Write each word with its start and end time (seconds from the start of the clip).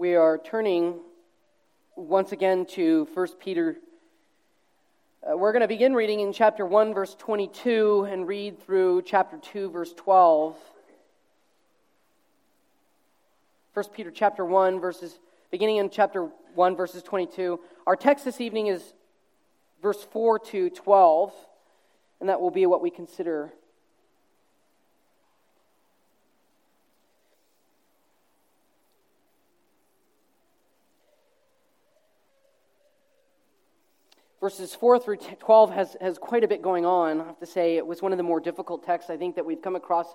We 0.00 0.14
are 0.14 0.38
turning 0.38 0.98
once 1.94 2.32
again 2.32 2.64
to 2.70 3.06
1 3.12 3.28
Peter. 3.38 3.76
Uh, 5.22 5.36
we're 5.36 5.52
going 5.52 5.60
to 5.60 5.68
begin 5.68 5.92
reading 5.92 6.20
in 6.20 6.32
chapter 6.32 6.64
1, 6.64 6.94
verse 6.94 7.14
22, 7.18 8.08
and 8.10 8.26
read 8.26 8.64
through 8.64 9.02
chapter 9.02 9.36
2, 9.36 9.68
verse 9.68 9.92
12. 9.92 10.56
1 13.74 13.84
Peter 13.92 14.10
chapter 14.10 14.42
1, 14.42 14.80
verses, 14.80 15.18
beginning 15.50 15.76
in 15.76 15.90
chapter 15.90 16.30
1, 16.54 16.76
verses 16.76 17.02
22. 17.02 17.60
Our 17.86 17.94
text 17.94 18.24
this 18.24 18.40
evening 18.40 18.68
is 18.68 18.94
verse 19.82 20.02
4 20.02 20.38
to 20.38 20.70
12, 20.70 21.34
and 22.20 22.30
that 22.30 22.40
will 22.40 22.50
be 22.50 22.64
what 22.64 22.80
we 22.80 22.88
consider 22.88 23.52
verses 34.40 34.74
4 34.74 34.98
through 34.98 35.16
12 35.16 35.70
has, 35.70 35.96
has 36.00 36.18
quite 36.18 36.42
a 36.44 36.48
bit 36.48 36.62
going 36.62 36.86
on. 36.86 37.20
I 37.20 37.24
have 37.24 37.38
to 37.40 37.46
say, 37.46 37.76
it 37.76 37.86
was 37.86 38.00
one 38.00 38.12
of 38.12 38.18
the 38.18 38.24
more 38.24 38.40
difficult 38.40 38.84
texts 38.84 39.10
I 39.10 39.16
think 39.16 39.36
that 39.36 39.44
we've 39.44 39.60
come 39.60 39.76
across 39.76 40.06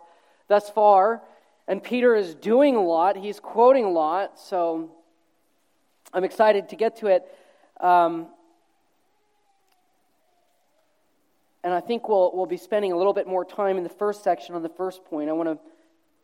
thus 0.47 0.69
far. 0.69 1.21
And 1.67 1.81
Peter 1.81 2.15
is 2.15 2.35
doing 2.35 2.75
a 2.75 2.83
lot, 2.83 3.17
he's 3.17 3.39
quoting 3.39 3.85
a 3.85 3.89
lot, 3.89 4.39
so 4.39 4.91
I'm 6.13 6.23
excited 6.23 6.69
to 6.69 6.75
get 6.75 6.97
to 6.97 7.07
it. 7.07 7.23
Um, 7.79 8.27
and 11.63 11.73
I 11.73 11.79
think 11.79 12.07
we'll, 12.07 12.31
we'll 12.35 12.45
be 12.45 12.57
spending 12.57 12.91
a 12.91 12.97
little 12.97 13.13
bit 13.13 13.27
more 13.27 13.43
time 13.43 13.77
in 13.77 13.83
the 13.83 13.89
first 13.89 14.23
section 14.23 14.53
on 14.53 14.61
the 14.61 14.69
first 14.69 15.03
point. 15.05 15.29
I 15.29 15.33
want 15.33 15.49
to 15.49 15.57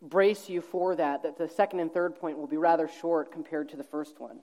brace 0.04 0.48
you 0.50 0.62
for 0.62 0.96
that, 0.96 1.24
that 1.24 1.38
the 1.38 1.48
second 1.48 1.80
and 1.80 1.92
third 1.92 2.16
point 2.16 2.38
will 2.38 2.48
be 2.48 2.58
rather 2.58 2.88
short 2.88 3.32
compared 3.32 3.70
to 3.70 3.78
the 3.78 3.84
first 3.84 4.20
one. 4.20 4.40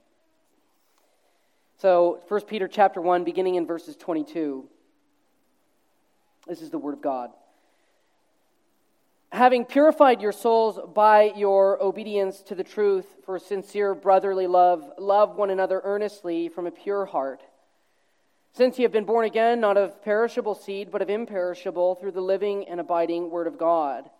So, 1.81 2.19
1 2.27 2.41
Peter 2.43 2.67
chapter 2.67 3.01
1, 3.01 3.23
beginning 3.23 3.55
in 3.55 3.65
verses 3.65 3.95
22. 3.95 4.69
This 6.49 6.61
is 6.61 6.71
the 6.71 6.79
word 6.79 6.95
of 6.95 7.01
God. 7.01 7.31
Having 9.31 9.67
purified 9.67 10.21
your 10.21 10.33
souls 10.33 10.81
by 10.93 11.33
your 11.37 11.81
obedience 11.81 12.41
to 12.49 12.57
the 12.57 12.65
truth 12.65 13.07
for 13.25 13.39
sincere 13.39 13.95
brotherly 13.95 14.49
love, 14.49 14.91
love 14.99 15.37
one 15.37 15.51
another 15.51 15.81
earnestly 15.85 16.49
from 16.49 16.67
a 16.67 16.73
pure 16.73 17.07
heart. 17.07 17.43
Since 18.55 18.81
you 18.81 18.83
have 18.83 18.93
been 18.93 19.05
born 19.05 19.25
again, 19.25 19.61
not 19.61 19.77
of 19.77 20.03
perishable 20.03 20.57
seed, 20.57 20.91
but 20.91 21.01
of 21.01 21.09
imperishable, 21.11 21.95
through 21.95 22.11
the 22.11 22.21
living 22.21 22.67
and 22.67 22.81
abiding 22.81 23.31
Word 23.31 23.47
of 23.47 23.57
God. 23.57 24.11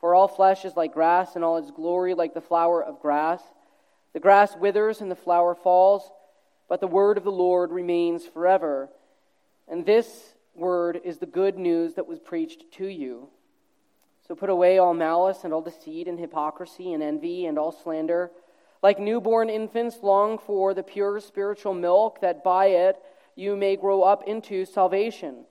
For 0.00 0.12
all 0.12 0.26
flesh 0.26 0.64
is 0.64 0.74
like 0.74 0.92
grass, 0.92 1.36
and 1.36 1.44
all 1.44 1.56
its 1.56 1.70
glory 1.70 2.14
like 2.14 2.34
the 2.34 2.40
flower 2.40 2.82
of 2.82 3.00
grass. 3.00 3.42
The 4.12 4.18
grass 4.18 4.56
withers 4.56 5.00
and 5.00 5.08
the 5.08 5.14
flower 5.14 5.54
falls 5.54 6.10
but 6.68 6.80
the 6.80 6.86
word 6.86 7.18
of 7.18 7.24
the 7.24 7.32
Lord 7.32 7.70
remains 7.70 8.26
forever. 8.26 8.88
And 9.68 9.84
this 9.84 10.34
word 10.54 11.00
is 11.04 11.18
the 11.18 11.26
good 11.26 11.58
news 11.58 11.94
that 11.94 12.06
was 12.06 12.18
preached 12.18 12.72
to 12.72 12.86
you. 12.86 13.28
So 14.26 14.34
put 14.34 14.50
away 14.50 14.78
all 14.78 14.94
malice 14.94 15.44
and 15.44 15.52
all 15.52 15.60
deceit 15.60 16.08
and 16.08 16.18
hypocrisy 16.18 16.92
and 16.92 17.02
envy 17.02 17.46
and 17.46 17.58
all 17.58 17.72
slander. 17.72 18.30
Like 18.82 18.98
newborn 18.98 19.50
infants, 19.50 19.98
long 20.02 20.38
for 20.38 20.74
the 20.74 20.82
pure 20.82 21.20
spiritual 21.20 21.74
milk, 21.74 22.20
that 22.20 22.44
by 22.44 22.66
it 22.66 22.96
you 23.34 23.56
may 23.56 23.76
grow 23.76 24.02
up 24.02 24.24
into 24.26 24.64
salvation, 24.64 25.44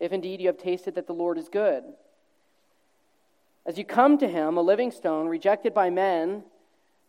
if 0.00 0.12
indeed 0.12 0.40
you 0.40 0.48
have 0.48 0.58
tasted 0.58 0.96
that 0.96 1.06
the 1.06 1.12
Lord 1.12 1.38
is 1.38 1.48
good. 1.48 1.84
As 3.66 3.78
you 3.78 3.84
come 3.84 4.18
to 4.18 4.28
him, 4.28 4.58
a 4.58 4.62
living 4.62 4.90
stone, 4.90 5.26
rejected 5.26 5.72
by 5.72 5.88
men, 5.88 6.44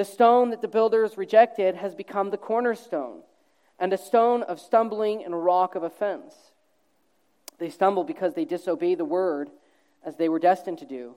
the 0.00 0.04
stone 0.06 0.48
that 0.48 0.62
the 0.62 0.66
builders 0.66 1.18
rejected 1.18 1.74
has 1.74 1.94
become 1.94 2.30
the 2.30 2.38
cornerstone, 2.38 3.18
and 3.78 3.92
a 3.92 3.98
stone 3.98 4.42
of 4.44 4.58
stumbling 4.58 5.22
and 5.22 5.34
a 5.34 5.36
rock 5.36 5.74
of 5.74 5.82
offense. 5.82 6.32
They 7.58 7.68
stumble 7.68 8.04
because 8.04 8.32
they 8.32 8.46
disobey 8.46 8.94
the 8.94 9.04
word 9.04 9.50
as 10.02 10.16
they 10.16 10.30
were 10.30 10.38
destined 10.38 10.78
to 10.78 10.86
do. 10.86 11.16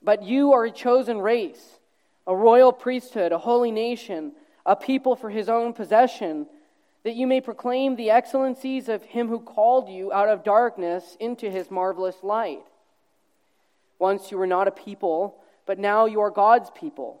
But 0.00 0.22
you 0.22 0.52
are 0.52 0.66
a 0.66 0.70
chosen 0.70 1.18
race, 1.18 1.80
a 2.28 2.36
royal 2.36 2.72
priesthood, 2.72 3.32
a 3.32 3.38
holy 3.38 3.72
nation, 3.72 4.34
a 4.64 4.76
people 4.76 5.16
for 5.16 5.28
his 5.28 5.48
own 5.48 5.72
possession, 5.72 6.46
that 7.02 7.16
you 7.16 7.26
may 7.26 7.40
proclaim 7.40 7.96
the 7.96 8.10
excellencies 8.10 8.88
of 8.88 9.02
him 9.02 9.26
who 9.26 9.40
called 9.40 9.88
you 9.88 10.12
out 10.12 10.28
of 10.28 10.44
darkness 10.44 11.16
into 11.18 11.50
his 11.50 11.72
marvelous 11.72 12.22
light. 12.22 12.62
Once 13.98 14.30
you 14.30 14.38
were 14.38 14.46
not 14.46 14.68
a 14.68 14.70
people, 14.70 15.42
but 15.66 15.80
now 15.80 16.06
you 16.06 16.20
are 16.20 16.30
God's 16.30 16.70
people. 16.70 17.20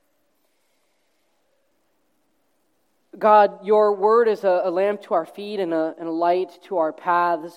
God, 3.17 3.65
your 3.65 3.93
word 3.93 4.27
is 4.27 4.43
a, 4.43 4.61
a 4.63 4.71
lamp 4.71 5.01
to 5.03 5.13
our 5.13 5.25
feet 5.25 5.59
and 5.59 5.73
a, 5.73 5.93
and 5.99 6.07
a 6.07 6.11
light 6.11 6.57
to 6.63 6.77
our 6.77 6.93
paths. 6.93 7.53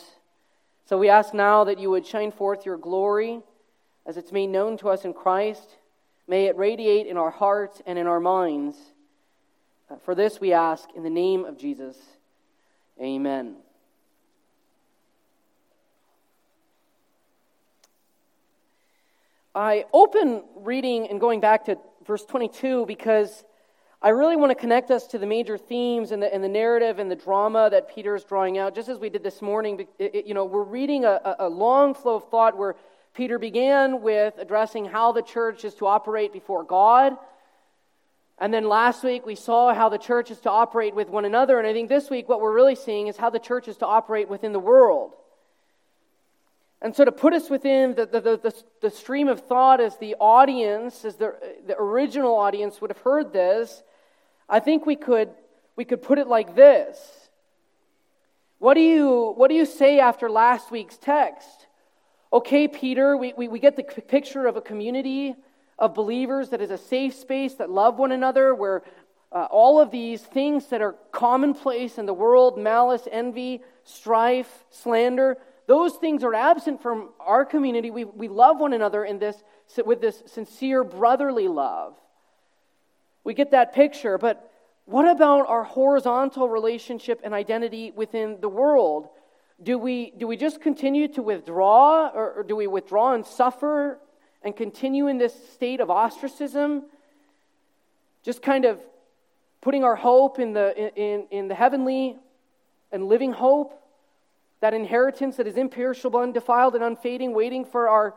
So 0.86 0.98
we 0.98 1.08
ask 1.08 1.32
now 1.32 1.64
that 1.64 1.78
you 1.78 1.90
would 1.90 2.04
shine 2.04 2.32
forth 2.32 2.66
your 2.66 2.76
glory 2.76 3.40
as 4.04 4.16
it's 4.16 4.32
made 4.32 4.48
known 4.48 4.76
to 4.78 4.88
us 4.88 5.04
in 5.04 5.14
Christ. 5.14 5.78
May 6.26 6.46
it 6.46 6.56
radiate 6.56 7.06
in 7.06 7.16
our 7.16 7.30
hearts 7.30 7.80
and 7.86 7.98
in 7.98 8.06
our 8.06 8.20
minds. 8.20 8.76
Uh, 9.90 9.96
for 10.04 10.14
this 10.14 10.40
we 10.40 10.52
ask 10.52 10.88
in 10.96 11.02
the 11.02 11.10
name 11.10 11.44
of 11.44 11.56
Jesus. 11.56 11.96
Amen. 13.00 13.56
I 19.54 19.84
open 19.92 20.42
reading 20.56 21.08
and 21.08 21.20
going 21.20 21.40
back 21.40 21.66
to 21.66 21.78
verse 22.04 22.24
22 22.24 22.86
because 22.86 23.44
I 24.04 24.10
really 24.10 24.36
want 24.36 24.50
to 24.50 24.54
connect 24.54 24.90
us 24.90 25.06
to 25.08 25.18
the 25.18 25.24
major 25.24 25.56
themes 25.56 26.10
and 26.10 26.22
the, 26.22 26.32
and 26.32 26.44
the 26.44 26.48
narrative 26.48 26.98
and 26.98 27.10
the 27.10 27.16
drama 27.16 27.70
that 27.70 27.88
Peter 27.88 28.14
is 28.14 28.22
drawing 28.22 28.58
out, 28.58 28.74
just 28.74 28.90
as 28.90 28.98
we 28.98 29.08
did 29.08 29.22
this 29.22 29.40
morning. 29.40 29.88
It, 29.98 30.14
it, 30.14 30.26
you 30.26 30.34
know, 30.34 30.44
we're 30.44 30.62
reading 30.62 31.06
a, 31.06 31.36
a 31.38 31.48
long 31.48 31.94
flow 31.94 32.16
of 32.16 32.28
thought 32.28 32.58
where 32.58 32.76
Peter 33.14 33.38
began 33.38 34.02
with 34.02 34.34
addressing 34.36 34.84
how 34.84 35.12
the 35.12 35.22
church 35.22 35.64
is 35.64 35.74
to 35.76 35.86
operate 35.86 36.34
before 36.34 36.64
God. 36.64 37.16
And 38.38 38.52
then 38.52 38.68
last 38.68 39.02
week 39.02 39.24
we 39.24 39.36
saw 39.36 39.72
how 39.72 39.88
the 39.88 39.96
church 39.96 40.30
is 40.30 40.38
to 40.40 40.50
operate 40.50 40.94
with 40.94 41.08
one 41.08 41.24
another. 41.24 41.58
And 41.58 41.66
I 41.66 41.72
think 41.72 41.88
this 41.88 42.10
week 42.10 42.28
what 42.28 42.42
we're 42.42 42.54
really 42.54 42.74
seeing 42.74 43.06
is 43.06 43.16
how 43.16 43.30
the 43.30 43.38
church 43.38 43.68
is 43.68 43.78
to 43.78 43.86
operate 43.86 44.28
within 44.28 44.52
the 44.52 44.60
world. 44.60 45.14
And 46.82 46.94
so, 46.94 47.06
to 47.06 47.12
put 47.12 47.32
us 47.32 47.48
within 47.48 47.94
the, 47.94 48.04
the, 48.04 48.20
the, 48.20 48.54
the, 48.82 48.90
stream 48.90 49.28
of 49.28 49.40
thought 49.46 49.80
as 49.80 49.96
the 49.96 50.16
audience, 50.20 51.06
as 51.06 51.16
the, 51.16 51.34
the 51.66 51.74
original 51.78 52.34
audience 52.34 52.82
would 52.82 52.90
have 52.90 52.98
heard 52.98 53.32
this, 53.32 53.82
I 54.48 54.60
think 54.60 54.86
we 54.86 54.96
could, 54.96 55.30
we 55.76 55.84
could 55.84 56.02
put 56.02 56.18
it 56.18 56.26
like 56.26 56.54
this. 56.54 56.98
What 58.58 58.74
do, 58.74 58.80
you, 58.80 59.34
what 59.36 59.48
do 59.48 59.54
you 59.54 59.66
say 59.66 60.00
after 60.00 60.30
last 60.30 60.70
week's 60.70 60.96
text? 60.96 61.66
Okay, 62.32 62.68
Peter, 62.68 63.16
we, 63.16 63.32
we, 63.36 63.48
we 63.48 63.58
get 63.58 63.76
the 63.76 63.82
picture 63.82 64.46
of 64.46 64.56
a 64.56 64.60
community 64.60 65.34
of 65.78 65.94
believers 65.94 66.50
that 66.50 66.60
is 66.60 66.70
a 66.70 66.78
safe 66.78 67.14
space 67.14 67.54
that 67.54 67.70
love 67.70 67.98
one 67.98 68.12
another, 68.12 68.54
where 68.54 68.82
uh, 69.32 69.46
all 69.50 69.80
of 69.80 69.90
these 69.90 70.22
things 70.22 70.66
that 70.68 70.80
are 70.80 70.94
commonplace 71.12 71.98
in 71.98 72.06
the 72.06 72.14
world 72.14 72.58
malice, 72.58 73.06
envy, 73.10 73.60
strife, 73.84 74.64
slander 74.70 75.36
those 75.66 75.94
things 75.94 76.22
are 76.24 76.34
absent 76.34 76.82
from 76.82 77.10
our 77.18 77.44
community. 77.44 77.90
We, 77.90 78.04
we 78.04 78.28
love 78.28 78.60
one 78.60 78.72
another 78.72 79.04
in 79.04 79.18
this, 79.18 79.42
with 79.84 80.00
this 80.00 80.22
sincere 80.26 80.84
brotherly 80.84 81.48
love. 81.48 81.94
We 83.24 83.34
get 83.34 83.50
that 83.52 83.72
picture, 83.72 84.18
but 84.18 84.50
what 84.84 85.08
about 85.08 85.48
our 85.48 85.64
horizontal 85.64 86.48
relationship 86.48 87.20
and 87.24 87.32
identity 87.32 87.90
within 87.90 88.38
the 88.40 88.50
world? 88.50 89.08
Do 89.62 89.78
we, 89.78 90.10
do 90.10 90.26
we 90.26 90.36
just 90.36 90.60
continue 90.60 91.08
to 91.08 91.22
withdraw, 91.22 92.08
or, 92.08 92.32
or 92.32 92.42
do 92.42 92.54
we 92.54 92.66
withdraw 92.66 93.14
and 93.14 93.24
suffer 93.24 93.98
and 94.42 94.54
continue 94.54 95.08
in 95.08 95.16
this 95.16 95.34
state 95.54 95.80
of 95.80 95.90
ostracism? 95.90 96.84
Just 98.22 98.42
kind 98.42 98.66
of 98.66 98.78
putting 99.62 99.84
our 99.84 99.96
hope 99.96 100.38
in 100.38 100.52
the, 100.52 100.76
in, 100.94 101.26
in 101.30 101.48
the 101.48 101.54
heavenly 101.54 102.16
and 102.92 103.08
living 103.08 103.32
hope, 103.32 103.80
that 104.60 104.74
inheritance 104.74 105.36
that 105.36 105.46
is 105.46 105.56
imperishable, 105.56 106.20
undefiled, 106.20 106.74
and 106.74 106.84
unfading, 106.84 107.34
waiting 107.34 107.64
for 107.64 107.88
our 107.88 108.14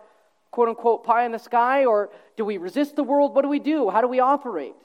quote 0.51 0.67
unquote 0.67 1.05
pie 1.05 1.25
in 1.25 1.31
the 1.31 1.39
sky? 1.39 1.85
Or 1.85 2.09
do 2.35 2.43
we 2.43 2.57
resist 2.57 2.97
the 2.97 3.03
world? 3.03 3.33
What 3.33 3.43
do 3.43 3.47
we 3.47 3.59
do? 3.59 3.89
How 3.89 4.01
do 4.01 4.07
we 4.07 4.19
operate? 4.19 4.75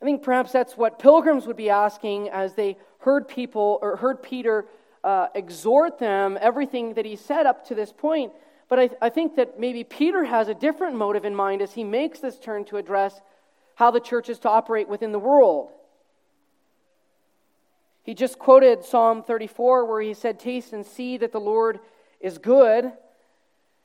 I 0.00 0.04
think 0.04 0.22
perhaps 0.22 0.52
that's 0.52 0.76
what 0.76 0.98
pilgrims 0.98 1.46
would 1.46 1.56
be 1.56 1.70
asking 1.70 2.28
as 2.28 2.54
they 2.54 2.76
heard 2.98 3.28
people 3.28 3.78
or 3.80 3.96
heard 3.96 4.22
Peter 4.22 4.66
uh, 5.02 5.28
exhort 5.34 5.98
them, 5.98 6.36
everything 6.40 6.94
that 6.94 7.04
he 7.04 7.16
said 7.16 7.46
up 7.46 7.66
to 7.68 7.74
this 7.74 7.92
point. 7.92 8.32
But 8.68 8.78
I, 8.80 8.90
I 9.00 9.08
think 9.08 9.36
that 9.36 9.58
maybe 9.60 9.84
Peter 9.84 10.24
has 10.24 10.48
a 10.48 10.54
different 10.54 10.96
motive 10.96 11.24
in 11.24 11.34
mind 11.34 11.62
as 11.62 11.72
he 11.72 11.84
makes 11.84 12.18
this 12.18 12.38
turn 12.38 12.64
to 12.66 12.76
address 12.76 13.20
how 13.76 13.90
the 13.90 14.00
church 14.00 14.28
is 14.28 14.38
to 14.40 14.50
operate 14.50 14.88
within 14.88 15.12
the 15.12 15.18
world. 15.18 15.70
He 18.02 18.14
just 18.14 18.38
quoted 18.38 18.84
Psalm 18.84 19.22
34, 19.22 19.84
where 19.84 20.00
he 20.00 20.14
said, 20.14 20.38
Taste 20.38 20.72
and 20.72 20.84
see 20.84 21.16
that 21.18 21.32
the 21.32 21.40
Lord 21.40 21.80
is 22.20 22.38
good. 22.38 22.92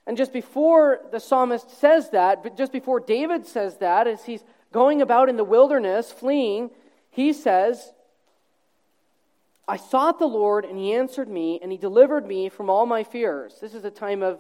And 0.07 0.17
just 0.17 0.33
before 0.33 0.99
the 1.11 1.19
psalmist 1.19 1.79
says 1.79 2.09
that, 2.11 2.43
but 2.43 2.57
just 2.57 2.71
before 2.71 2.99
David 2.99 3.45
says 3.45 3.77
that, 3.77 4.07
as 4.07 4.25
he's 4.25 4.43
going 4.71 5.01
about 5.01 5.29
in 5.29 5.37
the 5.37 5.43
wilderness, 5.43 6.11
fleeing, 6.11 6.71
he 7.09 7.33
says, 7.33 7.91
I 9.67 9.77
sought 9.77 10.19
the 10.19 10.27
Lord, 10.27 10.65
and 10.65 10.77
he 10.77 10.93
answered 10.93 11.29
me, 11.29 11.59
and 11.61 11.71
he 11.71 11.77
delivered 11.77 12.25
me 12.27 12.49
from 12.49 12.69
all 12.69 12.85
my 12.85 13.03
fears. 13.03 13.55
This 13.61 13.73
is 13.73 13.85
a 13.85 13.91
time 13.91 14.23
of 14.23 14.39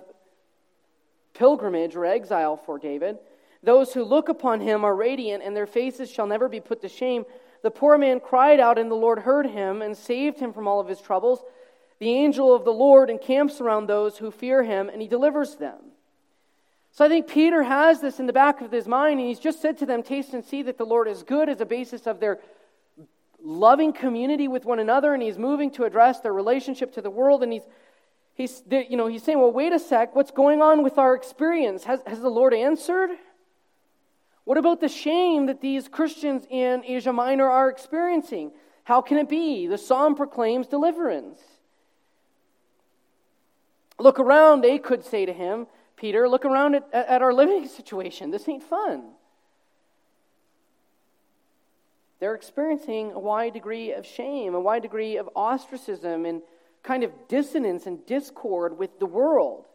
pilgrimage 1.33 1.95
or 1.95 2.05
exile 2.05 2.57
for 2.57 2.77
David. 2.77 3.17
Those 3.63 3.93
who 3.93 4.03
look 4.03 4.29
upon 4.29 4.61
him 4.61 4.83
are 4.83 4.95
radiant, 4.95 5.43
and 5.43 5.55
their 5.55 5.67
faces 5.67 6.09
shall 6.09 6.27
never 6.27 6.49
be 6.49 6.59
put 6.59 6.81
to 6.81 6.89
shame. 6.89 7.25
The 7.61 7.71
poor 7.71 7.97
man 7.97 8.19
cried 8.19 8.59
out, 8.59 8.77
and 8.77 8.89
the 8.89 8.95
Lord 8.95 9.19
heard 9.19 9.45
him 9.45 9.81
and 9.81 9.95
saved 9.95 10.39
him 10.39 10.51
from 10.51 10.67
all 10.67 10.79
of 10.79 10.87
his 10.87 10.99
troubles. 10.99 11.43
The 11.99 12.09
angel 12.09 12.53
of 12.53 12.65
the 12.65 12.73
Lord 12.73 13.09
encamps 13.09 13.61
around 13.61 13.85
those 13.85 14.17
who 14.17 14.31
fear 14.31 14.63
him, 14.63 14.89
and 14.89 15.01
he 15.01 15.07
delivers 15.07 15.55
them. 15.55 15.90
So 16.93 17.05
I 17.05 17.09
think 17.09 17.27
Peter 17.27 17.63
has 17.63 18.01
this 18.01 18.19
in 18.19 18.27
the 18.27 18.33
back 18.33 18.61
of 18.61 18.71
his 18.71 18.87
mind, 18.87 19.19
and 19.19 19.27
he's 19.27 19.39
just 19.39 19.61
said 19.61 19.77
to 19.79 19.85
them, 19.85 20.03
Taste 20.03 20.33
and 20.33 20.43
see 20.43 20.61
that 20.63 20.77
the 20.77 20.85
Lord 20.85 21.07
is 21.07 21.23
good 21.23 21.47
as 21.49 21.61
a 21.61 21.65
basis 21.65 22.05
of 22.05 22.19
their 22.19 22.39
loving 23.41 23.93
community 23.93 24.47
with 24.47 24.65
one 24.65 24.79
another, 24.79 25.13
and 25.13 25.23
he's 25.23 25.37
moving 25.37 25.71
to 25.71 25.85
address 25.85 26.19
their 26.19 26.33
relationship 26.33 26.93
to 26.93 27.01
the 27.01 27.09
world, 27.09 27.43
and 27.43 27.53
he's 27.53 27.63
He's, 28.33 28.63
you 28.69 28.97
know, 28.97 29.07
he's 29.07 29.23
saying, 29.23 29.39
well, 29.39 29.51
wait 29.51 29.73
a 29.73 29.79
sec, 29.79 30.15
what's 30.15 30.31
going 30.31 30.61
on 30.61 30.83
with 30.83 30.97
our 30.97 31.13
experience? 31.13 31.83
Has, 31.83 32.01
has 32.07 32.21
the 32.21 32.29
Lord 32.29 32.53
answered? 32.53 33.11
What 34.45 34.57
about 34.57 34.81
the 34.81 34.89
shame 34.89 35.45
that 35.47 35.61
these 35.61 35.87
Christians 35.87 36.45
in 36.49 36.83
Asia 36.85 37.13
Minor 37.13 37.49
are 37.49 37.69
experiencing? 37.69 38.51
How 38.83 39.01
can 39.01 39.17
it 39.17 39.29
be? 39.29 39.67
The 39.67 39.77
psalm 39.77 40.15
proclaims 40.15 40.67
deliverance. 40.67 41.39
Look 43.99 44.19
around, 44.19 44.61
they 44.61 44.79
could 44.79 45.05
say 45.05 45.25
to 45.25 45.33
him. 45.33 45.67
Peter, 46.01 46.27
look 46.27 46.45
around 46.45 46.73
at, 46.73 46.89
at 46.91 47.21
our 47.21 47.31
living 47.31 47.67
situation. 47.79 48.31
This 48.31 48.49
ain't 48.49 48.63
fun. 48.63 49.03
They're 52.19 52.33
experiencing 52.33 53.11
a 53.11 53.19
wide 53.19 53.53
degree 53.53 53.93
of 53.93 54.05
shame, 54.05 54.55
a 54.55 54.59
wide 54.59 54.81
degree 54.81 55.17
of 55.17 55.29
ostracism, 55.35 56.25
and 56.25 56.41
kind 56.81 57.03
of 57.03 57.11
dissonance 57.27 57.85
and 57.85 58.03
discord 58.07 58.79
with 58.79 58.99
the 58.99 59.05
world. 59.05 59.67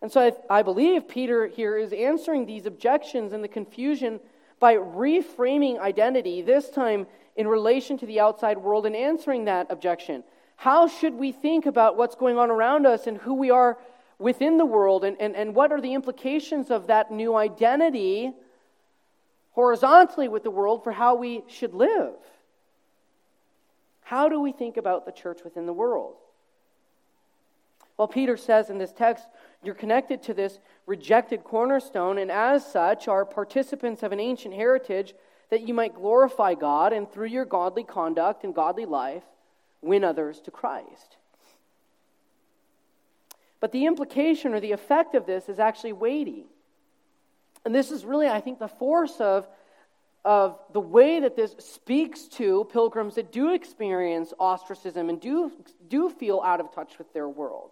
And 0.00 0.12
so 0.12 0.20
I, 0.20 0.58
I, 0.58 0.62
believe 0.62 1.08
Peter 1.08 1.46
here 1.48 1.76
is 1.76 1.92
answering 1.92 2.46
these 2.46 2.66
objections 2.66 3.32
and 3.32 3.42
the 3.42 3.48
confusion 3.48 4.20
by 4.60 4.76
reframing 4.76 5.80
identity, 5.80 6.42
this 6.42 6.70
time 6.70 7.08
in 7.34 7.48
relation 7.48 7.98
to 7.98 8.06
the 8.06 8.20
outside 8.20 8.58
world, 8.58 8.86
and 8.86 8.94
answering 8.94 9.46
that 9.46 9.70
objection. 9.70 10.22
How 10.56 10.86
should 10.86 11.14
we 11.14 11.32
think 11.32 11.66
about 11.66 11.96
what's 11.96 12.14
going 12.14 12.38
on 12.38 12.50
around 12.50 12.86
us 12.86 13.06
and 13.08 13.18
who 13.18 13.34
we 13.34 13.50
are 13.50 13.78
within 14.18 14.58
the 14.58 14.64
world, 14.64 15.04
and, 15.04 15.16
and, 15.20 15.34
and 15.34 15.54
what 15.54 15.72
are 15.72 15.80
the 15.80 15.94
implications 15.94 16.70
of 16.70 16.86
that 16.86 17.10
new 17.10 17.34
identity 17.34 18.32
horizontally 19.52 20.28
with 20.28 20.44
the 20.44 20.50
world 20.50 20.84
for 20.84 20.92
how 20.92 21.14
we 21.14 21.42
should 21.48 21.74
live? 21.74 22.14
How 24.02 24.28
do 24.28 24.40
we 24.40 24.52
think 24.52 24.76
about 24.76 25.06
the 25.06 25.12
church 25.12 25.40
within 25.44 25.66
the 25.66 25.72
world? 25.72 26.14
Well, 27.96 28.08
Peter 28.08 28.36
says 28.36 28.70
in 28.70 28.78
this 28.78 28.92
text, 28.92 29.26
you're 29.62 29.74
connected 29.74 30.22
to 30.24 30.34
this 30.34 30.58
rejected 30.86 31.44
cornerstone, 31.44 32.18
and 32.18 32.30
as 32.30 32.66
such 32.66 33.08
are 33.08 33.24
participants 33.24 34.02
of 34.02 34.12
an 34.12 34.20
ancient 34.20 34.54
heritage 34.54 35.14
that 35.50 35.66
you 35.66 35.74
might 35.74 35.94
glorify 35.94 36.54
God 36.54 36.92
and 36.92 37.10
through 37.10 37.28
your 37.28 37.44
godly 37.44 37.84
conduct 37.84 38.44
and 38.44 38.54
godly 38.54 38.84
life 38.84 39.22
win 39.80 40.02
others 40.02 40.40
to 40.40 40.50
Christ. 40.50 41.16
But 43.64 43.72
the 43.72 43.86
implication 43.86 44.52
or 44.52 44.60
the 44.60 44.72
effect 44.72 45.14
of 45.14 45.24
this 45.24 45.48
is 45.48 45.58
actually 45.58 45.94
weighty. 45.94 46.44
And 47.64 47.74
this 47.74 47.90
is 47.90 48.04
really, 48.04 48.28
I 48.28 48.42
think, 48.42 48.58
the 48.58 48.68
force 48.68 49.18
of, 49.20 49.48
of 50.22 50.58
the 50.74 50.80
way 50.80 51.20
that 51.20 51.34
this 51.34 51.56
speaks 51.60 52.24
to 52.36 52.68
pilgrims 52.70 53.14
that 53.14 53.32
do 53.32 53.54
experience 53.54 54.34
ostracism 54.38 55.08
and 55.08 55.18
do, 55.18 55.50
do 55.88 56.10
feel 56.10 56.42
out 56.44 56.60
of 56.60 56.74
touch 56.74 56.98
with 56.98 57.10
their 57.14 57.26
world. 57.26 57.70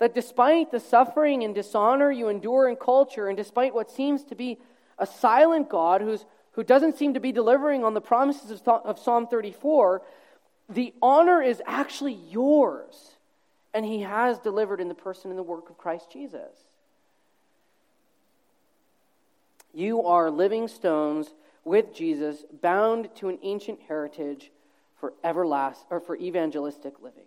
That 0.00 0.12
despite 0.12 0.72
the 0.72 0.80
suffering 0.80 1.44
and 1.44 1.54
dishonor 1.54 2.10
you 2.10 2.26
endure 2.26 2.68
in 2.68 2.74
culture, 2.74 3.28
and 3.28 3.36
despite 3.36 3.72
what 3.72 3.92
seems 3.92 4.24
to 4.24 4.34
be 4.34 4.58
a 4.98 5.06
silent 5.06 5.68
God 5.68 6.00
who's, 6.00 6.24
who 6.54 6.64
doesn't 6.64 6.98
seem 6.98 7.14
to 7.14 7.20
be 7.20 7.30
delivering 7.30 7.84
on 7.84 7.94
the 7.94 8.00
promises 8.00 8.50
of, 8.50 8.66
of 8.66 8.98
Psalm 8.98 9.28
34, 9.28 10.02
the 10.68 10.92
honor 11.00 11.40
is 11.40 11.62
actually 11.64 12.14
yours 12.14 13.12
and 13.72 13.84
he 13.84 14.00
has 14.00 14.38
delivered 14.38 14.80
in 14.80 14.88
the 14.88 14.94
person 14.94 15.30
and 15.30 15.38
the 15.38 15.44
work 15.44 15.70
of 15.70 15.78
Christ 15.78 16.10
Jesus. 16.10 16.50
You 19.72 20.02
are 20.04 20.30
living 20.30 20.66
stones 20.66 21.28
with 21.64 21.94
Jesus, 21.94 22.44
bound 22.60 23.14
to 23.16 23.28
an 23.28 23.38
ancient 23.42 23.80
heritage 23.86 24.50
for 24.98 25.12
everlast 25.24 25.84
or 25.90 26.00
for 26.00 26.16
evangelistic 26.16 27.00
living. 27.00 27.22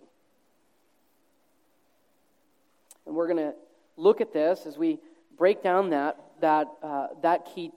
And 3.05 3.15
we're 3.15 3.27
going 3.27 3.37
to 3.37 3.53
look 3.97 4.21
at 4.21 4.33
this 4.33 4.65
as 4.65 4.77
we 4.77 4.99
break 5.37 5.63
down 5.63 5.89
that 5.91 6.17
that 6.41 6.67
uh, 6.81 7.07
that 7.21 7.47
key 7.53 7.71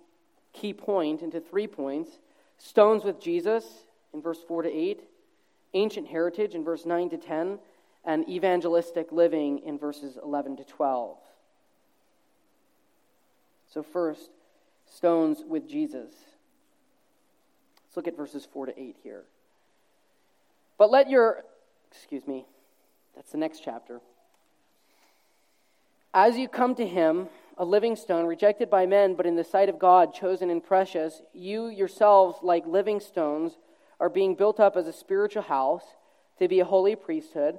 key 0.52 0.72
point 0.72 1.22
into 1.22 1.40
three 1.40 1.66
points: 1.66 2.10
stones 2.58 3.04
with 3.04 3.20
Jesus 3.20 3.64
in 4.12 4.22
verse 4.22 4.38
four 4.46 4.62
to 4.62 4.72
eight, 4.72 5.02
ancient 5.74 6.08
heritage 6.08 6.54
in 6.54 6.64
verse 6.64 6.86
nine 6.86 7.10
to 7.10 7.16
ten, 7.16 7.58
and 8.06 8.26
evangelistic 8.28 9.10
living 9.10 9.58
in 9.66 9.78
verses 9.78 10.16
11 10.22 10.58
to 10.58 10.64
12. 10.64 11.18
So, 13.74 13.82
first, 13.82 14.30
stones 14.94 15.42
with 15.46 15.68
Jesus. 15.68 16.12
Let's 17.84 17.96
look 17.96 18.06
at 18.06 18.16
verses 18.16 18.46
4 18.50 18.66
to 18.66 18.80
8 18.80 18.96
here. 19.02 19.24
But 20.78 20.90
let 20.90 21.10
your, 21.10 21.42
excuse 21.90 22.26
me, 22.26 22.46
that's 23.16 23.32
the 23.32 23.38
next 23.38 23.60
chapter. 23.64 24.00
As 26.14 26.38
you 26.38 26.48
come 26.48 26.76
to 26.76 26.86
him, 26.86 27.28
a 27.58 27.64
living 27.64 27.96
stone, 27.96 28.26
rejected 28.26 28.70
by 28.70 28.86
men, 28.86 29.14
but 29.14 29.26
in 29.26 29.34
the 29.34 29.44
sight 29.44 29.68
of 29.68 29.78
God, 29.78 30.14
chosen 30.14 30.48
and 30.48 30.62
precious, 30.62 31.22
you 31.34 31.66
yourselves, 31.66 32.38
like 32.42 32.66
living 32.66 33.00
stones, 33.00 33.58
are 33.98 34.08
being 34.08 34.34
built 34.34 34.60
up 34.60 34.76
as 34.76 34.86
a 34.86 34.92
spiritual 34.92 35.42
house 35.42 35.82
to 36.38 36.48
be 36.48 36.60
a 36.60 36.64
holy 36.64 36.94
priesthood 36.94 37.58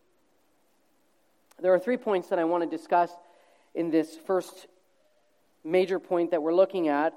There 1.61 1.73
are 1.73 1.79
three 1.79 1.97
points 1.97 2.29
that 2.29 2.39
I 2.39 2.43
want 2.43 2.69
to 2.69 2.77
discuss 2.77 3.11
in 3.75 3.91
this 3.91 4.17
first 4.25 4.67
major 5.63 5.99
point 5.99 6.31
that 6.31 6.41
we're 6.41 6.53
looking 6.53 6.87
at. 6.87 7.13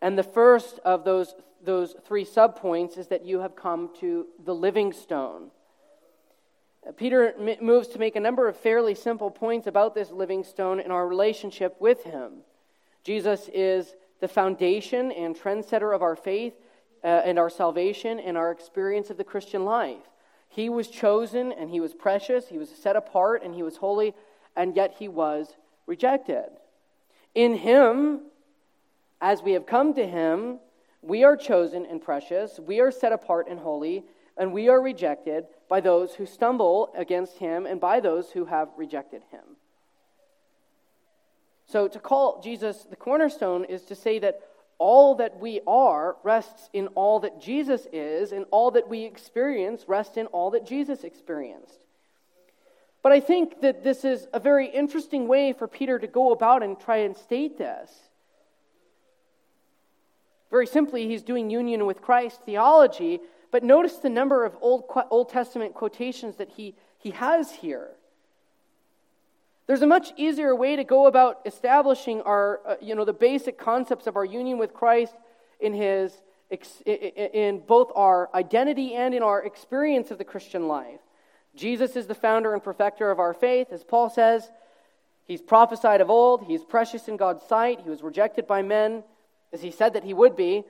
And 0.00 0.16
the 0.16 0.22
first 0.22 0.78
of 0.84 1.04
those, 1.04 1.34
those 1.64 1.96
three 2.06 2.24
subpoints 2.24 2.96
is 2.96 3.08
that 3.08 3.24
you 3.24 3.40
have 3.40 3.56
come 3.56 3.90
to 4.00 4.26
the 4.44 4.54
living 4.54 4.92
stone. 4.92 5.50
Uh, 6.86 6.92
Peter 6.92 7.34
m- 7.38 7.64
moves 7.64 7.88
to 7.88 7.98
make 7.98 8.14
a 8.14 8.20
number 8.20 8.48
of 8.48 8.56
fairly 8.56 8.94
simple 8.94 9.30
points 9.30 9.66
about 9.66 9.94
this 9.94 10.10
living 10.10 10.44
stone 10.44 10.78
and 10.78 10.92
our 10.92 11.08
relationship 11.08 11.76
with 11.80 12.04
him. 12.04 12.42
Jesus 13.02 13.48
is 13.52 13.94
the 14.20 14.28
foundation 14.28 15.10
and 15.12 15.36
trendsetter 15.36 15.94
of 15.94 16.02
our 16.02 16.16
faith 16.16 16.54
uh, 17.02 17.06
and 17.06 17.38
our 17.38 17.50
salvation 17.50 18.20
and 18.20 18.36
our 18.36 18.52
experience 18.52 19.10
of 19.10 19.16
the 19.16 19.24
Christian 19.24 19.64
life. 19.64 19.98
He 20.48 20.68
was 20.68 20.88
chosen 20.88 21.52
and 21.52 21.70
he 21.70 21.80
was 21.80 21.94
precious, 21.94 22.48
he 22.48 22.58
was 22.58 22.70
set 22.70 22.96
apart 22.96 23.42
and 23.42 23.54
he 23.54 23.62
was 23.62 23.76
holy, 23.76 24.14
and 24.56 24.74
yet 24.74 24.94
he 24.98 25.08
was 25.08 25.54
rejected. 25.86 26.48
In 27.34 27.56
him, 27.56 28.22
as 29.20 29.42
we 29.42 29.52
have 29.52 29.66
come 29.66 29.94
to 29.94 30.06
him, 30.06 30.58
we 31.02 31.24
are 31.24 31.36
chosen 31.36 31.86
and 31.86 32.02
precious, 32.02 32.58
we 32.58 32.80
are 32.80 32.90
set 32.90 33.12
apart 33.12 33.46
and 33.48 33.60
holy, 33.60 34.04
and 34.36 34.52
we 34.52 34.68
are 34.68 34.80
rejected 34.80 35.46
by 35.68 35.80
those 35.80 36.14
who 36.14 36.26
stumble 36.26 36.92
against 36.96 37.38
him 37.38 37.66
and 37.66 37.80
by 37.80 38.00
those 38.00 38.30
who 38.30 38.46
have 38.46 38.68
rejected 38.76 39.22
him. 39.30 39.56
So, 41.66 41.88
to 41.88 41.98
call 41.98 42.40
Jesus 42.40 42.86
the 42.88 42.96
cornerstone 42.96 43.64
is 43.64 43.82
to 43.82 43.94
say 43.94 44.18
that 44.20 44.40
all 44.78 45.14
that 45.16 45.38
we 45.40 45.60
are 45.66 46.16
rests 46.22 46.68
in 46.72 46.88
all 46.88 47.20
that 47.20 47.40
Jesus 47.40 47.86
is, 47.92 48.32
and 48.32 48.44
all 48.50 48.70
that 48.72 48.88
we 48.88 49.04
experience 49.04 49.84
rests 49.88 50.16
in 50.16 50.26
all 50.26 50.50
that 50.50 50.66
Jesus 50.66 51.04
experienced. 51.04 51.78
But 53.02 53.12
I 53.12 53.20
think 53.20 53.60
that 53.60 53.84
this 53.84 54.04
is 54.04 54.26
a 54.32 54.40
very 54.40 54.66
interesting 54.66 55.28
way 55.28 55.52
for 55.52 55.68
Peter 55.68 55.98
to 55.98 56.06
go 56.06 56.32
about 56.32 56.62
and 56.62 56.78
try 56.78 56.98
and 56.98 57.16
state 57.16 57.56
this. 57.56 57.90
Very 60.50 60.66
simply, 60.66 61.06
he's 61.06 61.22
doing 61.22 61.50
union 61.50 61.86
with 61.86 62.02
Christ 62.02 62.40
theology, 62.44 63.20
but 63.50 63.62
notice 63.62 63.96
the 63.96 64.10
number 64.10 64.44
of 64.44 64.56
Old, 64.60 64.84
Old 65.10 65.28
Testament 65.28 65.74
quotations 65.74 66.36
that 66.36 66.50
he, 66.50 66.74
he 66.98 67.10
has 67.10 67.52
here. 67.52 67.90
There's 69.66 69.82
a 69.82 69.86
much 69.86 70.12
easier 70.16 70.54
way 70.54 70.76
to 70.76 70.84
go 70.84 71.06
about 71.06 71.40
establishing 71.44 72.22
our, 72.22 72.60
uh, 72.64 72.76
you 72.80 72.94
know, 72.94 73.04
the 73.04 73.12
basic 73.12 73.58
concepts 73.58 74.06
of 74.06 74.16
our 74.16 74.24
union 74.24 74.58
with 74.58 74.72
Christ 74.72 75.14
in 75.58 75.72
his, 75.74 76.12
in 76.86 77.62
both 77.66 77.90
our 77.96 78.30
identity 78.32 78.94
and 78.94 79.12
in 79.12 79.24
our 79.24 79.42
experience 79.44 80.12
of 80.12 80.18
the 80.18 80.24
Christian 80.24 80.68
life. 80.68 81.00
Jesus 81.56 81.96
is 81.96 82.06
the 82.06 82.14
founder 82.14 82.52
and 82.52 82.62
perfecter 82.62 83.10
of 83.10 83.18
our 83.18 83.34
faith, 83.34 83.68
as 83.72 83.82
Paul 83.82 84.08
says. 84.08 84.48
He's 85.24 85.42
prophesied 85.42 86.00
of 86.00 86.10
old. 86.10 86.44
He's 86.44 86.62
precious 86.62 87.08
in 87.08 87.16
God's 87.16 87.44
sight. 87.46 87.80
He 87.82 87.90
was 87.90 88.02
rejected 88.02 88.46
by 88.46 88.62
men, 88.62 89.02
as 89.52 89.62
he 89.62 89.72
said 89.72 89.94
that 89.94 90.04
he 90.04 90.14
would 90.14 90.36
be. 90.36 90.62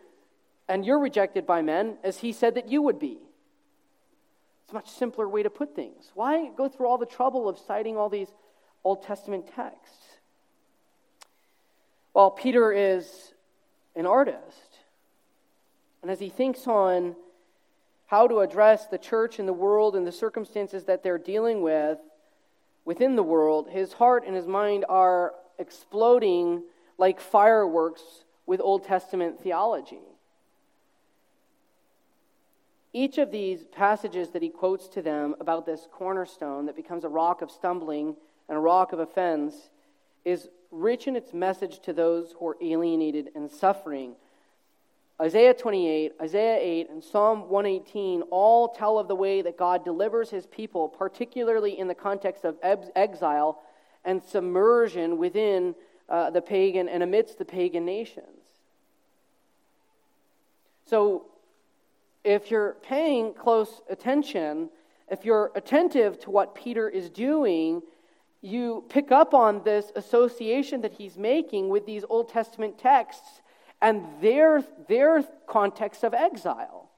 And 0.68 0.86
you're 0.86 0.98
rejected 0.98 1.46
by 1.46 1.60
men, 1.60 1.98
as 2.02 2.18
he 2.18 2.32
said 2.32 2.54
that 2.54 2.70
you 2.70 2.80
would 2.80 2.98
be. 2.98 3.18
It's 4.64 4.72
a 4.72 4.74
much 4.74 4.88
simpler 4.88 5.28
way 5.28 5.42
to 5.42 5.50
put 5.50 5.76
things. 5.76 6.10
Why 6.14 6.50
go 6.56 6.68
through 6.68 6.86
all 6.86 6.98
the 6.98 7.04
trouble 7.04 7.48
of 7.48 7.58
citing 7.58 7.96
all 7.96 8.08
these 8.08 8.32
Old 8.86 9.02
Testament 9.02 9.48
texts. 9.52 10.18
While 12.12 12.30
Peter 12.30 12.70
is 12.70 13.34
an 13.96 14.06
artist. 14.06 14.78
And 16.02 16.10
as 16.10 16.20
he 16.20 16.28
thinks 16.28 16.68
on 16.68 17.16
how 18.06 18.28
to 18.28 18.38
address 18.38 18.86
the 18.86 18.96
church 18.96 19.40
and 19.40 19.48
the 19.48 19.52
world 19.52 19.96
and 19.96 20.06
the 20.06 20.12
circumstances 20.12 20.84
that 20.84 21.02
they're 21.02 21.18
dealing 21.18 21.62
with 21.62 21.98
within 22.84 23.16
the 23.16 23.24
world, 23.24 23.70
his 23.70 23.94
heart 23.94 24.22
and 24.24 24.36
his 24.36 24.46
mind 24.46 24.84
are 24.88 25.34
exploding 25.58 26.62
like 26.96 27.18
fireworks 27.18 28.02
with 28.46 28.60
Old 28.60 28.84
Testament 28.84 29.42
theology. 29.42 30.06
Each 32.92 33.18
of 33.18 33.32
these 33.32 33.64
passages 33.64 34.30
that 34.30 34.42
he 34.42 34.48
quotes 34.48 34.86
to 34.90 35.02
them 35.02 35.34
about 35.40 35.66
this 35.66 35.88
cornerstone 35.90 36.66
that 36.66 36.76
becomes 36.76 37.02
a 37.02 37.08
rock 37.08 37.42
of 37.42 37.50
stumbling 37.50 38.14
and 38.48 38.56
a 38.56 38.60
rock 38.60 38.92
of 38.92 39.00
offense 39.00 39.54
is 40.24 40.48
rich 40.70 41.06
in 41.06 41.16
its 41.16 41.32
message 41.32 41.80
to 41.80 41.92
those 41.92 42.34
who 42.38 42.48
are 42.48 42.56
alienated 42.60 43.30
and 43.34 43.50
suffering. 43.50 44.14
Isaiah 45.20 45.54
28, 45.54 46.12
Isaiah 46.20 46.58
8, 46.60 46.90
and 46.90 47.02
Psalm 47.02 47.48
118 47.48 48.22
all 48.30 48.68
tell 48.68 48.98
of 48.98 49.08
the 49.08 49.14
way 49.14 49.40
that 49.40 49.56
God 49.56 49.84
delivers 49.84 50.28
his 50.28 50.46
people, 50.46 50.88
particularly 50.88 51.78
in 51.78 51.88
the 51.88 51.94
context 51.94 52.44
of 52.44 52.56
exile 52.62 53.62
and 54.04 54.22
submersion 54.22 55.16
within 55.16 55.74
uh, 56.08 56.30
the 56.30 56.42
pagan 56.42 56.88
and 56.88 57.02
amidst 57.02 57.38
the 57.38 57.44
pagan 57.44 57.84
nations. 57.84 58.26
So, 60.86 61.26
if 62.22 62.50
you're 62.50 62.76
paying 62.82 63.34
close 63.34 63.80
attention, 63.88 64.68
if 65.08 65.24
you're 65.24 65.50
attentive 65.54 66.18
to 66.20 66.30
what 66.30 66.54
Peter 66.54 66.88
is 66.88 67.08
doing, 67.08 67.82
you 68.42 68.84
pick 68.88 69.10
up 69.10 69.34
on 69.34 69.62
this 69.64 69.90
association 69.96 70.82
that 70.82 70.92
he's 70.92 71.16
making 71.16 71.68
with 71.68 71.86
these 71.86 72.04
Old 72.08 72.28
Testament 72.28 72.78
texts 72.78 73.40
and 73.80 74.04
their, 74.20 74.64
their 74.88 75.24
context 75.46 76.04
of 76.04 76.14
exile. 76.14 76.88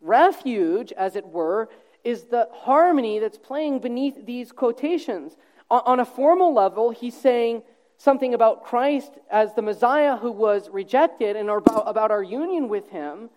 Refuge, 0.00 0.92
as 0.92 1.16
it 1.16 1.26
were, 1.26 1.68
is 2.04 2.24
the 2.24 2.48
harmony 2.52 3.18
that's 3.18 3.38
playing 3.38 3.80
beneath 3.80 4.24
these 4.24 4.52
quotations. 4.52 5.36
On 5.70 5.98
a 5.98 6.04
formal 6.04 6.54
level, 6.54 6.90
he's 6.90 7.16
saying 7.16 7.62
something 7.98 8.34
about 8.34 8.64
Christ 8.64 9.12
as 9.30 9.54
the 9.54 9.62
Messiah 9.62 10.16
who 10.16 10.30
was 10.30 10.68
rejected 10.68 11.34
and 11.34 11.50
about, 11.50 11.84
about 11.86 12.10
our 12.10 12.22
union 12.22 12.68
with 12.68 12.90
him. 12.90 13.30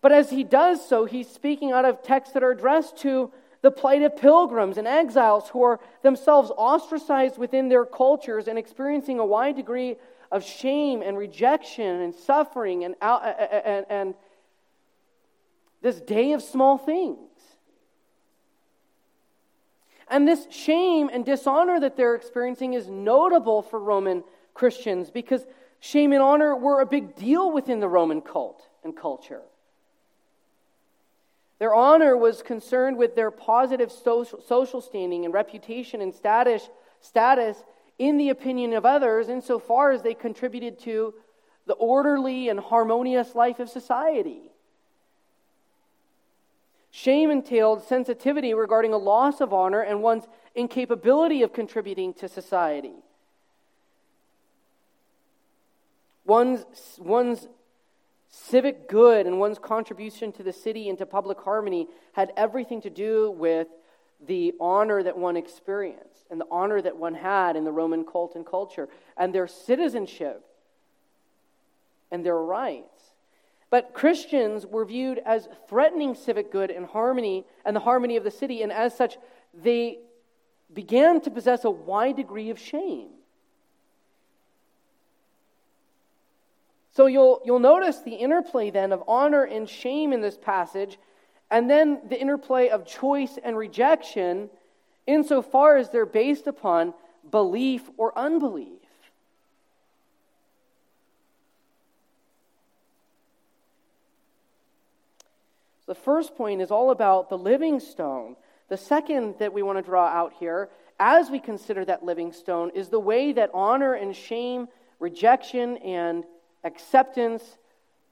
But 0.00 0.12
as 0.12 0.30
he 0.30 0.44
does 0.44 0.86
so, 0.88 1.04
he's 1.04 1.28
speaking 1.28 1.72
out 1.72 1.84
of 1.84 2.02
texts 2.02 2.32
that 2.34 2.42
are 2.42 2.52
addressed 2.52 2.96
to 2.98 3.30
the 3.66 3.70
plight 3.72 4.02
of 4.02 4.16
pilgrims 4.16 4.78
and 4.78 4.86
exiles 4.86 5.48
who 5.48 5.60
are 5.60 5.80
themselves 6.04 6.52
ostracized 6.56 7.36
within 7.36 7.68
their 7.68 7.84
cultures 7.84 8.46
and 8.46 8.60
experiencing 8.60 9.18
a 9.18 9.26
wide 9.26 9.56
degree 9.56 9.96
of 10.30 10.44
shame 10.44 11.02
and 11.02 11.18
rejection 11.18 12.00
and 12.00 12.14
suffering 12.14 12.84
and, 12.84 12.94
and, 13.02 13.84
and 13.90 14.14
this 15.82 16.00
day 16.00 16.30
of 16.30 16.44
small 16.44 16.78
things. 16.78 17.18
And 20.06 20.28
this 20.28 20.46
shame 20.48 21.10
and 21.12 21.26
dishonor 21.26 21.80
that 21.80 21.96
they're 21.96 22.14
experiencing 22.14 22.74
is 22.74 22.86
notable 22.86 23.62
for 23.62 23.80
Roman 23.80 24.22
Christians 24.54 25.10
because 25.10 25.44
shame 25.80 26.12
and 26.12 26.22
honor 26.22 26.54
were 26.54 26.82
a 26.82 26.86
big 26.86 27.16
deal 27.16 27.50
within 27.50 27.80
the 27.80 27.88
Roman 27.88 28.20
cult 28.20 28.62
and 28.84 28.96
culture. 28.96 29.42
Their 31.58 31.74
honor 31.74 32.16
was 32.16 32.42
concerned 32.42 32.98
with 32.98 33.14
their 33.14 33.30
positive 33.30 33.90
social, 33.90 34.80
standing 34.80 35.24
and 35.24 35.32
reputation 35.32 36.02
and 36.02 36.14
status, 36.14 36.68
status 37.00 37.56
in 37.98 38.18
the 38.18 38.28
opinion 38.28 38.74
of 38.74 38.84
others 38.84 39.28
insofar 39.28 39.90
as 39.90 40.02
they 40.02 40.14
contributed 40.14 40.78
to 40.80 41.14
the 41.66 41.74
orderly 41.74 42.48
and 42.48 42.60
harmonious 42.60 43.34
life 43.34 43.58
of 43.58 43.70
society. 43.70 44.50
Shame 46.90 47.30
entailed 47.30 47.82
sensitivity 47.82 48.54
regarding 48.54 48.92
a 48.92 48.98
loss 48.98 49.40
of 49.40 49.52
honor 49.52 49.80
and 49.80 50.02
one's 50.02 50.24
incapability 50.54 51.42
of 51.42 51.52
contributing 51.52 52.14
to 52.14 52.28
society. 52.28 52.94
One's, 56.24 56.64
one's 56.98 57.48
civic 58.36 58.88
good 58.88 59.26
and 59.26 59.40
one's 59.40 59.58
contribution 59.58 60.30
to 60.32 60.42
the 60.42 60.52
city 60.52 60.88
and 60.88 60.98
to 60.98 61.06
public 61.06 61.40
harmony 61.40 61.88
had 62.12 62.32
everything 62.36 62.80
to 62.82 62.90
do 62.90 63.30
with 63.30 63.66
the 64.26 64.54
honor 64.60 65.02
that 65.02 65.16
one 65.16 65.36
experienced 65.36 66.26
and 66.30 66.40
the 66.40 66.46
honor 66.50 66.80
that 66.80 66.96
one 66.96 67.14
had 67.14 67.56
in 67.56 67.64
the 67.64 67.72
Roman 67.72 68.04
cult 68.04 68.34
and 68.34 68.44
culture 68.44 68.88
and 69.16 69.34
their 69.34 69.46
citizenship 69.46 70.44
and 72.10 72.24
their 72.24 72.38
rights. 72.38 72.86
But 73.70 73.94
Christians 73.94 74.66
were 74.66 74.84
viewed 74.84 75.20
as 75.24 75.48
threatening 75.68 76.14
civic 76.14 76.52
good 76.52 76.70
and 76.70 76.86
harmony 76.86 77.44
and 77.64 77.74
the 77.74 77.80
harmony 77.80 78.16
of 78.16 78.24
the 78.24 78.30
city, 78.30 78.62
and 78.62 78.70
as 78.70 78.96
such, 78.96 79.16
they 79.54 79.98
began 80.72 81.20
to 81.22 81.30
possess 81.30 81.64
a 81.64 81.70
wide 81.70 82.16
degree 82.16 82.50
of 82.50 82.58
shame. 82.58 83.08
So 86.96 87.04
you'll, 87.04 87.42
you'll 87.44 87.58
notice 87.58 87.98
the 87.98 88.14
interplay 88.14 88.70
then 88.70 88.90
of 88.90 89.02
honor 89.06 89.44
and 89.44 89.68
shame 89.68 90.14
in 90.14 90.22
this 90.22 90.38
passage, 90.38 90.98
and 91.50 91.68
then 91.68 92.00
the 92.08 92.18
interplay 92.18 92.70
of 92.70 92.86
choice 92.86 93.38
and 93.44 93.54
rejection 93.54 94.48
insofar 95.06 95.76
as 95.76 95.90
they're 95.90 96.06
based 96.06 96.46
upon 96.46 96.94
belief 97.30 97.82
or 97.98 98.18
unbelief. 98.18 98.80
The 105.84 105.94
first 105.94 106.34
point 106.34 106.62
is 106.62 106.70
all 106.70 106.90
about 106.90 107.28
the 107.28 107.36
living 107.36 107.78
stone. 107.78 108.36
The 108.70 108.78
second 108.78 109.34
that 109.38 109.52
we 109.52 109.62
want 109.62 109.76
to 109.76 109.82
draw 109.82 110.06
out 110.06 110.32
here 110.40 110.70
as 110.98 111.28
we 111.28 111.40
consider 111.40 111.84
that 111.84 112.02
living 112.02 112.32
stone 112.32 112.70
is 112.74 112.88
the 112.88 112.98
way 112.98 113.32
that 113.32 113.50
honor 113.52 113.92
and 113.92 114.16
shame, 114.16 114.68
rejection 114.98 115.76
and 115.76 116.24
acceptance 116.66 117.42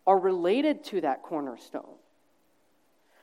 are 0.07 0.19
related 0.19 0.85
to 0.85 1.01
that 1.03 1.23
cornerstone. 1.23 1.97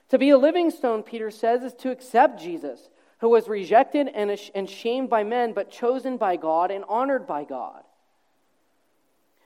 To 0.09 0.17
be 0.17 0.29
a 0.31 0.37
living 0.37 0.69
stone, 0.71 1.03
Peter 1.03 1.31
says, 1.31 1.63
is 1.63 1.73
to 1.75 1.91
accept 1.91 2.41
Jesus, 2.41 2.89
who 3.19 3.29
was 3.29 3.47
rejected 3.47 4.07
and 4.09 4.69
shamed 4.69 5.09
by 5.09 5.23
men, 5.23 5.53
but 5.53 5.71
chosen 5.71 6.17
by 6.17 6.35
God 6.35 6.69
and 6.71 6.83
honored 6.89 7.25
by 7.25 7.43
God. 7.45 7.83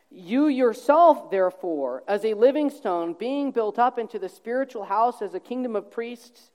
You 0.09 0.47
yourself, 0.47 1.29
therefore, 1.29 2.03
as 2.07 2.23
a 2.23 2.35
living 2.35 2.69
stone, 2.69 3.13
being 3.13 3.51
built 3.51 3.77
up 3.77 3.99
into 3.99 4.17
the 4.17 4.29
spiritual 4.29 4.85
house 4.85 5.21
as 5.21 5.33
a 5.33 5.39
kingdom 5.39 5.75
of 5.75 5.91
priests, 5.91 6.51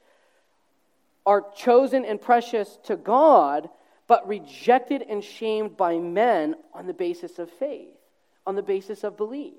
are 1.26 1.44
chosen 1.54 2.06
and 2.06 2.18
precious 2.18 2.78
to 2.84 2.96
God, 2.96 3.68
but 4.06 4.26
rejected 4.26 5.02
and 5.02 5.22
shamed 5.22 5.76
by 5.76 5.98
men 5.98 6.56
on 6.72 6.86
the 6.86 6.94
basis 6.94 7.38
of 7.38 7.50
faith, 7.50 7.99
on 8.46 8.56
the 8.56 8.62
basis 8.62 9.04
of 9.04 9.16
belief. 9.16 9.54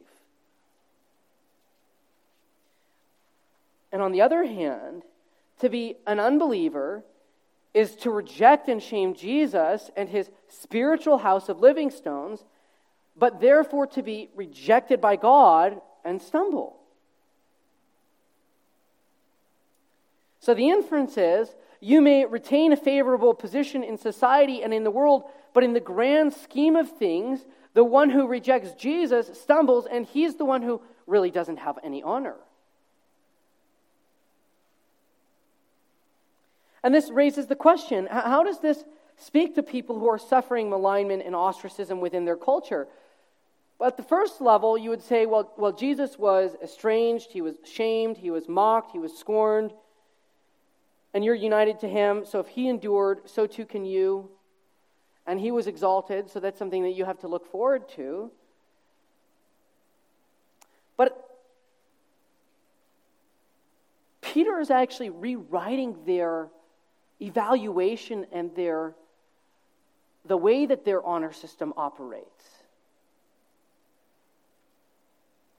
And 3.92 4.02
on 4.02 4.12
the 4.12 4.22
other 4.22 4.46
hand, 4.46 5.04
to 5.60 5.70
be 5.70 5.96
an 6.08 6.20
unbeliever 6.20 7.04
is 7.74 7.96
to 7.98 8.12
reject 8.12 8.68
and 8.68 8.82
shame 8.82 9.14
Jesus 9.14 9.92
and 9.96 10.10
his 10.10 10.30
spiritual 10.48 11.20
house 11.20 11.50
of 11.50 11.60
living 11.60 11.92
stones, 11.92 12.44
but 13.16 13.40
therefore 13.40 13.88
to 13.88 14.02
be 14.02 14.30
rejected 14.36 15.00
by 15.00 15.16
God 15.16 15.82
and 16.04 16.22
stumble. 16.22 16.78
So 20.40 20.54
the 20.54 20.70
inference 20.70 21.18
is 21.18 21.54
you 21.80 22.02
may 22.02 22.26
retain 22.26 22.74
a 22.74 22.78
favorable 22.78 23.34
position 23.34 23.84
in 23.84 23.98
society 23.98 24.64
and 24.64 24.74
in 24.74 24.84
the 24.84 24.92
world, 24.92 25.24
but 25.54 25.64
in 25.64 25.74
the 25.74 25.80
grand 25.80 26.34
scheme 26.34 26.76
of 26.76 26.98
things, 26.98 27.46
the 27.74 27.84
one 27.84 28.10
who 28.10 28.28
rejects 28.28 28.74
Jesus 28.74 29.40
stumbles, 29.40 29.88
and 29.90 30.06
he's 30.06 30.36
the 30.36 30.46
one 30.46 30.62
who 30.62 30.82
really 31.08 31.32
doesn't 31.32 31.58
have 31.58 31.80
any 31.84 32.04
honor. 32.04 32.36
And 36.84 36.94
this 36.94 37.10
raises 37.10 37.48
the 37.48 37.56
question 37.56 38.08
how 38.12 38.44
does 38.44 38.60
this 38.60 38.84
speak 39.18 39.56
to 39.56 39.63
people 39.63 40.00
who 40.00 40.10
are 40.10 40.18
suffering 40.18 40.70
malignment 40.70 41.24
and 41.25 41.36
ostracism 41.36 42.00
within 42.01 42.25
their 42.25 42.36
culture? 42.36 42.88
But 43.78 43.88
at 43.88 43.98
the 43.98 44.04
first 44.04 44.42
level, 44.42 44.78
you 44.78 44.92
would 44.92 45.01
say, 45.01 45.25
well, 45.25 45.51
well, 45.58 45.72
Jesus 45.72 46.18
was 46.18 46.56
estranged, 46.62 47.32
he 47.32 47.42
was 47.42 47.56
shamed, 47.63 48.18
he 48.18 48.30
was 48.30 48.48
mocked, 48.48 48.92
he 48.92 49.00
was 49.00 49.18
scorned, 49.18 49.74
and 51.16 51.25
you're 51.25 51.34
united 51.36 51.80
to 51.80 51.88
him. 51.88 52.24
So 52.25 52.40
if 52.40 52.48
he 52.48 52.68
endured, 52.68 53.22
so 53.28 53.48
too 53.48 53.66
can 53.66 53.84
you. 53.84 54.30
And 55.32 55.40
he 55.40 55.50
was 55.50 55.66
exalted, 55.66 56.30
so 56.30 56.42
that's 56.42 56.60
something 56.60 56.84
that 56.84 56.90
you 56.90 57.06
have 57.06 57.20
to 57.20 57.30
look 57.30 57.50
forward 57.50 57.88
to. 57.96 58.30
But 60.98 61.40
Peter 64.20 64.60
is 64.60 64.70
actually 64.70 65.10
rewriting 65.10 65.96
their 66.06 66.50
evaluation 67.22 68.26
and 68.34 68.54
their 68.58 68.94
the 70.26 70.36
way 70.36 70.66
that 70.66 70.84
their 70.84 71.02
honor 71.02 71.32
system 71.32 71.74
operates. 71.78 72.46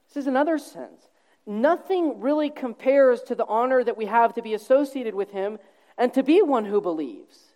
This 0.08 0.18
is 0.18 0.26
another 0.26 0.58
sense. 0.58 1.08
Nothing 1.46 2.20
really 2.20 2.50
compares 2.50 3.22
to 3.22 3.34
the 3.34 3.46
honor 3.46 3.82
that 3.82 3.96
we 3.96 4.04
have 4.04 4.34
to 4.34 4.42
be 4.42 4.52
associated 4.52 5.14
with 5.14 5.30
him 5.30 5.58
and 5.96 6.12
to 6.12 6.22
be 6.22 6.42
one 6.42 6.66
who 6.66 6.82
believes. 6.82 7.51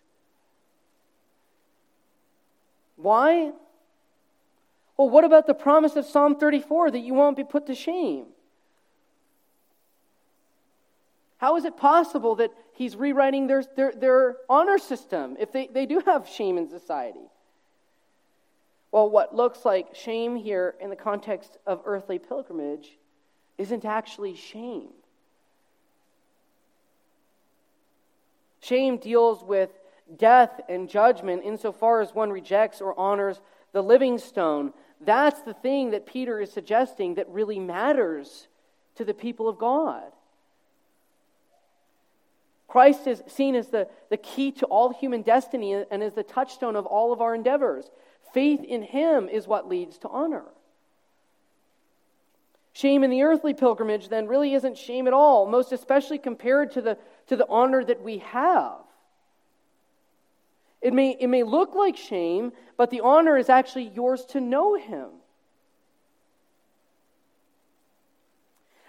Why? 2.97 3.51
Well, 4.97 5.09
what 5.09 5.23
about 5.23 5.47
the 5.47 5.53
promise 5.53 5.95
of 5.95 6.05
Psalm 6.05 6.35
34 6.35 6.91
that 6.91 6.99
you 6.99 7.13
won't 7.13 7.37
be 7.37 7.43
put 7.43 7.67
to 7.67 7.75
shame? 7.75 8.25
How 11.37 11.55
is 11.55 11.65
it 11.65 11.77
possible 11.77 12.35
that 12.35 12.51
he's 12.73 12.95
rewriting 12.95 13.45
their, 13.47 13.63
their, 13.75 13.91
their 13.91 14.37
honor 14.49 14.79
system 14.79 15.37
if 15.39 15.51
they, 15.51 15.67
they 15.67 15.85
do 15.85 16.01
have 16.05 16.27
shame 16.27 16.57
in 16.57 16.67
society? 16.67 17.29
Well, 18.91 19.09
what 19.09 19.35
looks 19.35 19.63
like 19.63 19.95
shame 19.95 20.35
here 20.35 20.73
in 20.81 20.89
the 20.89 20.95
context 20.95 21.57
of 21.67 21.81
earthly 21.85 22.17
pilgrimage 22.17 22.97
isn't 23.59 23.85
actually 23.85 24.35
shame. 24.35 24.89
Shame 28.61 28.97
deals 28.97 29.43
with 29.43 29.69
death 30.15 30.61
and 30.69 30.89
judgment 30.89 31.43
insofar 31.43 32.01
as 32.01 32.13
one 32.13 32.31
rejects 32.31 32.81
or 32.81 32.97
honors 32.97 33.41
the 33.73 33.81
living 33.81 34.17
stone. 34.17 34.73
That's 35.01 35.41
the 35.41 35.53
thing 35.53 35.91
that 35.91 36.05
Peter 36.05 36.39
is 36.39 36.51
suggesting 36.51 37.15
that 37.15 37.29
really 37.29 37.59
matters 37.59 38.47
to 38.95 39.05
the 39.05 39.13
people 39.13 39.47
of 39.47 39.57
God. 39.57 40.03
Christ 42.67 43.07
is 43.07 43.23
seen 43.27 43.55
as 43.55 43.67
the, 43.67 43.87
the 44.09 44.17
key 44.17 44.51
to 44.53 44.65
all 44.65 44.91
human 44.91 45.21
destiny 45.21 45.73
and 45.73 46.03
as 46.03 46.13
the 46.13 46.23
touchstone 46.23 46.75
of 46.75 46.85
all 46.85 47.13
of 47.13 47.21
our 47.21 47.33
endeavors. 47.33 47.89
Faith 48.33 48.63
in 48.63 48.83
Him 48.83 49.29
is 49.29 49.47
what 49.47 49.69
leads 49.69 49.97
to 49.99 50.09
honor. 50.09 50.43
Shame 52.73 53.03
in 53.03 53.09
the 53.09 53.23
earthly 53.23 53.53
pilgrimage 53.53 54.09
then 54.09 54.27
really 54.27 54.53
isn't 54.53 54.77
shame 54.77 55.07
at 55.07 55.13
all, 55.13 55.47
most 55.47 55.71
especially 55.71 56.17
compared 56.19 56.71
to 56.73 56.81
the, 56.81 56.97
to 57.27 57.35
the 57.35 57.47
honor 57.49 57.83
that 57.83 58.03
we 58.03 58.19
have. 58.19 58.77
It 60.81 60.93
may, 60.93 61.17
it 61.19 61.27
may 61.27 61.43
look 61.43 61.75
like 61.75 61.97
shame, 61.97 62.53
but 62.77 62.89
the 62.89 63.01
honor 63.01 63.37
is 63.37 63.49
actually 63.49 63.89
yours 63.89 64.25
to 64.25 64.39
know 64.39 64.75
Him. 64.75 65.09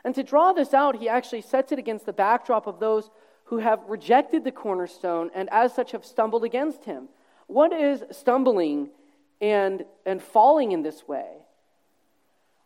And 0.05 0.15
to 0.15 0.23
draw 0.23 0.55
this 0.55 0.73
out, 0.73 0.97
he 0.97 1.09
actually 1.09 1.43
sets 1.43 1.71
it 1.71 1.79
against 1.79 2.07
the 2.07 2.15
backdrop 2.15 2.67
of 2.67 2.81
those 2.81 3.11
who 3.45 3.59
have 3.59 3.81
rejected 3.89 4.43
the 4.45 4.53
cornerstone 4.53 5.31
and 5.35 5.51
as 5.51 5.75
such 5.75 5.93
have 5.93 6.05
stumbled 6.05 6.45
against 6.45 6.85
him. 6.85 7.09
What 7.47 7.75
is 7.75 8.03
stumbling 8.11 8.89
and, 9.41 9.85
and 10.07 10.23
falling 10.23 10.73
in 10.73 10.83
this 10.83 11.07
way? 11.07 11.29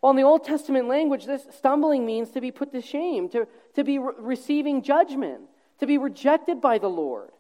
Well, 0.00 0.10
in 0.10 0.16
the 0.16 0.22
Old 0.22 0.44
Testament 0.44 0.88
language, 0.88 1.26
this 1.26 1.46
stumbling 1.50 2.06
means 2.06 2.30
to 2.30 2.40
be 2.40 2.50
put 2.50 2.72
to 2.72 2.80
shame, 2.80 3.28
to, 3.30 3.46
to 3.74 3.84
be 3.84 3.98
re- 3.98 4.14
receiving 4.18 4.82
judgment, 4.82 5.42
to 5.78 5.86
be 5.86 5.98
rejected 5.98 6.60
by 6.60 6.78
the 6.78 6.90
Lord. 6.90 7.30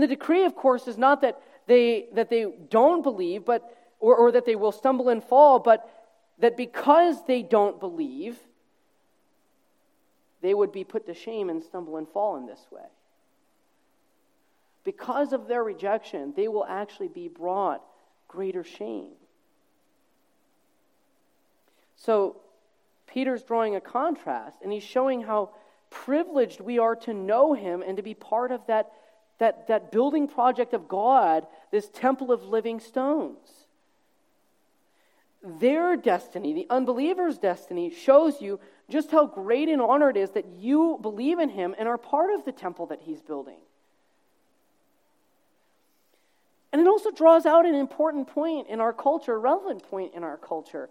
And 0.00 0.10
the 0.10 0.16
decree, 0.16 0.46
of 0.46 0.56
course, 0.56 0.88
is 0.88 0.96
not 0.96 1.20
that 1.20 1.42
they, 1.66 2.06
that 2.14 2.30
they 2.30 2.46
don't 2.70 3.02
believe, 3.02 3.44
but, 3.44 3.76
or, 3.98 4.16
or 4.16 4.32
that 4.32 4.46
they 4.46 4.56
will 4.56 4.72
stumble 4.72 5.10
and 5.10 5.22
fall, 5.22 5.58
but 5.58 5.86
that 6.38 6.56
because 6.56 7.22
they 7.26 7.42
don't 7.42 7.78
believe, 7.78 8.38
they 10.40 10.54
would 10.54 10.72
be 10.72 10.84
put 10.84 11.04
to 11.04 11.12
shame 11.12 11.50
and 11.50 11.62
stumble 11.62 11.98
and 11.98 12.08
fall 12.08 12.38
in 12.38 12.46
this 12.46 12.64
way. 12.70 12.86
Because 14.84 15.34
of 15.34 15.48
their 15.48 15.62
rejection, 15.62 16.32
they 16.34 16.48
will 16.48 16.64
actually 16.64 17.08
be 17.08 17.28
brought 17.28 17.82
greater 18.26 18.64
shame. 18.64 19.12
So, 21.96 22.36
Peter's 23.06 23.42
drawing 23.42 23.76
a 23.76 23.82
contrast, 23.82 24.62
and 24.62 24.72
he's 24.72 24.82
showing 24.82 25.20
how 25.20 25.50
privileged 25.90 26.62
we 26.62 26.78
are 26.78 26.96
to 26.96 27.12
know 27.12 27.52
him 27.52 27.82
and 27.86 27.98
to 27.98 28.02
be 28.02 28.14
part 28.14 28.50
of 28.50 28.66
that, 28.68 28.92
that, 29.40 29.66
that 29.68 29.90
building 29.90 30.28
project 30.28 30.74
of 30.74 30.86
God, 30.86 31.46
this 31.72 31.88
temple 31.88 32.30
of 32.30 32.44
living 32.44 32.78
stones. 32.78 33.38
Their 35.42 35.96
destiny, 35.96 36.52
the 36.52 36.66
unbeliever's 36.68 37.38
destiny, 37.38 37.90
shows 37.90 38.42
you 38.42 38.60
just 38.90 39.10
how 39.10 39.26
great 39.26 39.70
an 39.70 39.80
honor 39.80 40.10
it 40.10 40.18
is 40.18 40.30
that 40.32 40.46
you 40.58 40.98
believe 41.00 41.38
in 41.38 41.48
him 41.48 41.74
and 41.78 41.88
are 41.88 41.96
part 41.96 42.34
of 42.34 42.44
the 42.44 42.52
temple 42.52 42.86
that 42.86 43.00
he's 43.00 43.22
building. 43.22 43.56
And 46.72 46.80
it 46.80 46.86
also 46.86 47.10
draws 47.10 47.46
out 47.46 47.64
an 47.64 47.74
important 47.74 48.28
point 48.28 48.68
in 48.68 48.78
our 48.78 48.92
culture, 48.92 49.34
a 49.34 49.38
relevant 49.38 49.82
point 49.84 50.12
in 50.14 50.22
our 50.22 50.36
culture. 50.36 50.90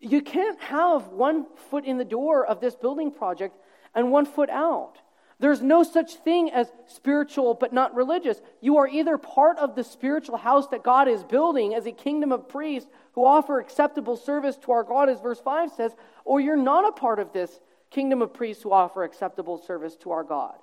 You 0.00 0.22
can't 0.22 0.58
have 0.60 1.08
one 1.08 1.44
foot 1.68 1.84
in 1.84 1.98
the 1.98 2.04
door 2.04 2.46
of 2.46 2.62
this 2.62 2.74
building 2.74 3.12
project 3.12 3.54
and 3.94 4.10
one 4.10 4.24
foot 4.24 4.48
out. 4.48 4.94
There's 5.40 5.62
no 5.62 5.82
such 5.82 6.16
thing 6.16 6.50
as 6.50 6.70
spiritual 6.86 7.54
but 7.54 7.72
not 7.72 7.94
religious. 7.94 8.42
You 8.60 8.76
are 8.76 8.86
either 8.86 9.16
part 9.16 9.58
of 9.58 9.74
the 9.74 9.82
spiritual 9.82 10.36
house 10.36 10.68
that 10.68 10.82
God 10.82 11.08
is 11.08 11.24
building 11.24 11.74
as 11.74 11.86
a 11.86 11.92
kingdom 11.92 12.30
of 12.30 12.46
priests 12.46 12.90
who 13.12 13.24
offer 13.24 13.58
acceptable 13.58 14.18
service 14.18 14.56
to 14.58 14.72
our 14.72 14.84
God, 14.84 15.08
as 15.08 15.18
verse 15.18 15.40
5 15.40 15.72
says, 15.72 15.92
or 16.26 16.40
you're 16.40 16.56
not 16.56 16.86
a 16.86 16.92
part 16.92 17.18
of 17.18 17.32
this 17.32 17.58
kingdom 17.90 18.20
of 18.20 18.34
priests 18.34 18.62
who 18.62 18.70
offer 18.70 19.02
acceptable 19.02 19.56
service 19.56 19.96
to 19.96 20.10
our 20.10 20.22
God. 20.22 20.56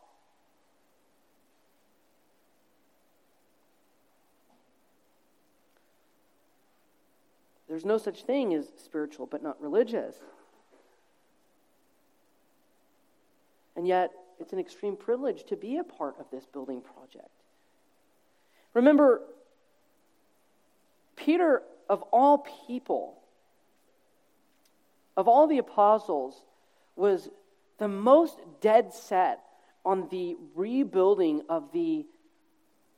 There's 7.67 7.83
no 7.83 7.97
such 7.97 8.23
thing 8.23 8.53
as 8.53 8.67
spiritual 8.77 9.25
but 9.25 9.41
not 9.41 9.59
religious. 9.59 10.15
And 13.75 13.87
yet, 13.87 14.11
it's 14.39 14.53
an 14.53 14.59
extreme 14.59 14.95
privilege 14.95 15.43
to 15.45 15.55
be 15.55 15.77
a 15.77 15.83
part 15.83 16.15
of 16.19 16.25
this 16.31 16.45
building 16.45 16.81
project. 16.81 17.29
Remember, 18.73 19.21
Peter, 21.15 21.63
of 21.89 22.03
all 22.11 22.45
people, 22.67 23.17
of 25.15 25.27
all 25.27 25.47
the 25.47 25.57
apostles, 25.57 26.43
was 26.95 27.29
the 27.77 27.87
most 27.87 28.39
dead 28.61 28.93
set 28.93 29.41
on 29.85 30.07
the 30.09 30.35
rebuilding 30.55 31.41
of 31.49 31.71
the 31.71 32.05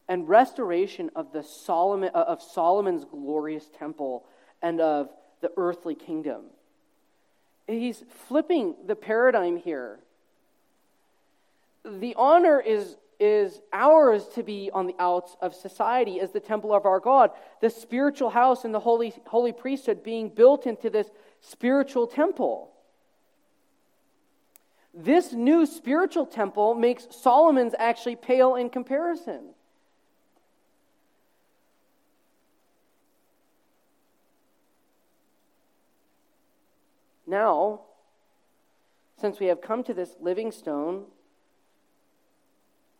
and 0.07 0.27
restoration 0.27 1.11
of 1.15 1.31
the 1.31 1.43
Solomon 1.43 2.09
uh, 2.13 2.25
of 2.27 2.41
Solomon's 2.41 3.05
glorious 3.05 3.69
temple 3.77 4.25
and 4.61 4.81
of 4.81 5.09
the 5.41 5.51
earthly 5.55 5.95
kingdom. 5.95 6.45
He's 7.67 8.03
flipping 8.27 8.75
the 8.85 8.95
paradigm 8.95 9.57
here. 9.57 9.99
The 11.83 12.13
honor 12.15 12.59
is, 12.59 12.97
is 13.19 13.61
ours 13.71 14.27
to 14.35 14.43
be 14.43 14.69
on 14.73 14.87
the 14.87 14.95
outs 14.99 15.35
of 15.41 15.55
society 15.55 16.19
as 16.19 16.31
the 16.31 16.39
temple 16.39 16.73
of 16.73 16.85
our 16.85 16.99
God, 16.99 17.31
the 17.61 17.69
spiritual 17.69 18.29
house 18.29 18.65
and 18.65 18.73
the 18.73 18.79
holy, 18.79 19.13
holy 19.27 19.51
priesthood 19.51 20.03
being 20.03 20.29
built 20.29 20.67
into 20.67 20.89
this 20.89 21.09
spiritual 21.41 22.07
temple. 22.07 22.71
This 24.93 25.31
new 25.33 25.65
spiritual 25.65 26.25
temple 26.25 26.73
makes 26.73 27.07
Solomon's 27.11 27.75
actually 27.77 28.15
pale 28.15 28.55
in 28.55 28.69
comparison. 28.69 29.53
Now, 37.29 37.81
since 39.21 39.39
we 39.39 39.45
have 39.45 39.61
come 39.61 39.83
to 39.83 39.93
this 39.93 40.15
living 40.19 40.51
stone, 40.51 41.05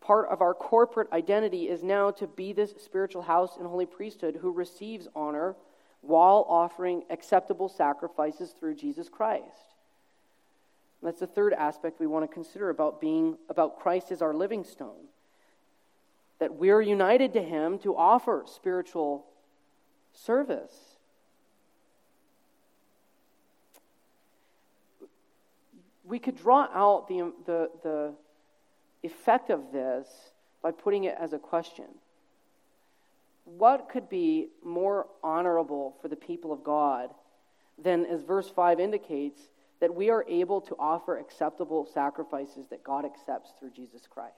part 0.10 0.28
of 0.30 0.41
our 0.41 0.56
corporate 0.56 1.08
identity 1.13 1.69
is 1.69 1.84
now 1.84 2.10
to 2.10 2.26
be 2.26 2.52
this 2.52 2.74
spiritual 2.84 3.22
house 3.22 3.58
and 3.58 3.67
holy 3.67 3.86
priesthood 3.86 4.39
who 4.41 4.52
receives 4.52 5.08
honor 5.15 5.56
while 6.02 6.48
offering 6.50 7.04
acceptable 7.12 7.69
sacrifices 7.69 8.56
through 8.60 8.74
Jesus 8.74 9.08
Christ. 9.08 9.76
That's 11.04 11.19
the 11.19 11.28
third 11.28 11.54
aspect 11.54 12.00
we 12.00 12.08
want 12.08 12.28
to 12.28 12.34
consider 12.34 12.72
about 12.72 13.00
being 13.00 13.38
about 13.50 13.80
Christ 13.80 14.12
as 14.12 14.24
our 14.24 14.34
living 14.34 14.63
stone. 14.63 15.06
That 16.39 16.56
we're 16.56 16.82
united 16.82 17.34
to 17.34 17.43
him 17.43 17.78
to 17.78 17.95
offer 17.95 18.45
spiritual 18.48 19.28
service. 20.12 20.74
we 26.04 26.17
could 26.17 26.36
draw 26.36 26.67
out 26.74 27.08
the, 27.08 27.32
the, 27.45 27.69
the 27.84 28.13
effect 29.03 29.49
of 29.49 29.71
this 29.71 30.07
by 30.62 30.71
putting 30.71 31.05
it 31.05 31.15
as 31.19 31.33
a 31.33 31.39
question. 31.39 31.85
What 33.45 33.89
could 33.89 34.09
be 34.09 34.49
more 34.63 35.07
honorable 35.23 35.95
for 36.01 36.07
the 36.07 36.15
people 36.15 36.51
of 36.51 36.63
God 36.63 37.09
than, 37.81 38.05
as 38.05 38.21
verse 38.21 38.49
5 38.49 38.79
indicates, 38.79 39.41
that 39.79 39.95
we 39.95 40.09
are 40.09 40.25
able 40.27 40.62
to 40.62 40.75
offer 40.77 41.17
acceptable 41.17 41.88
sacrifices 41.93 42.67
that 42.69 42.83
God 42.83 43.05
accepts 43.05 43.51
through 43.59 43.71
Jesus 43.71 44.01
Christ? 44.09 44.35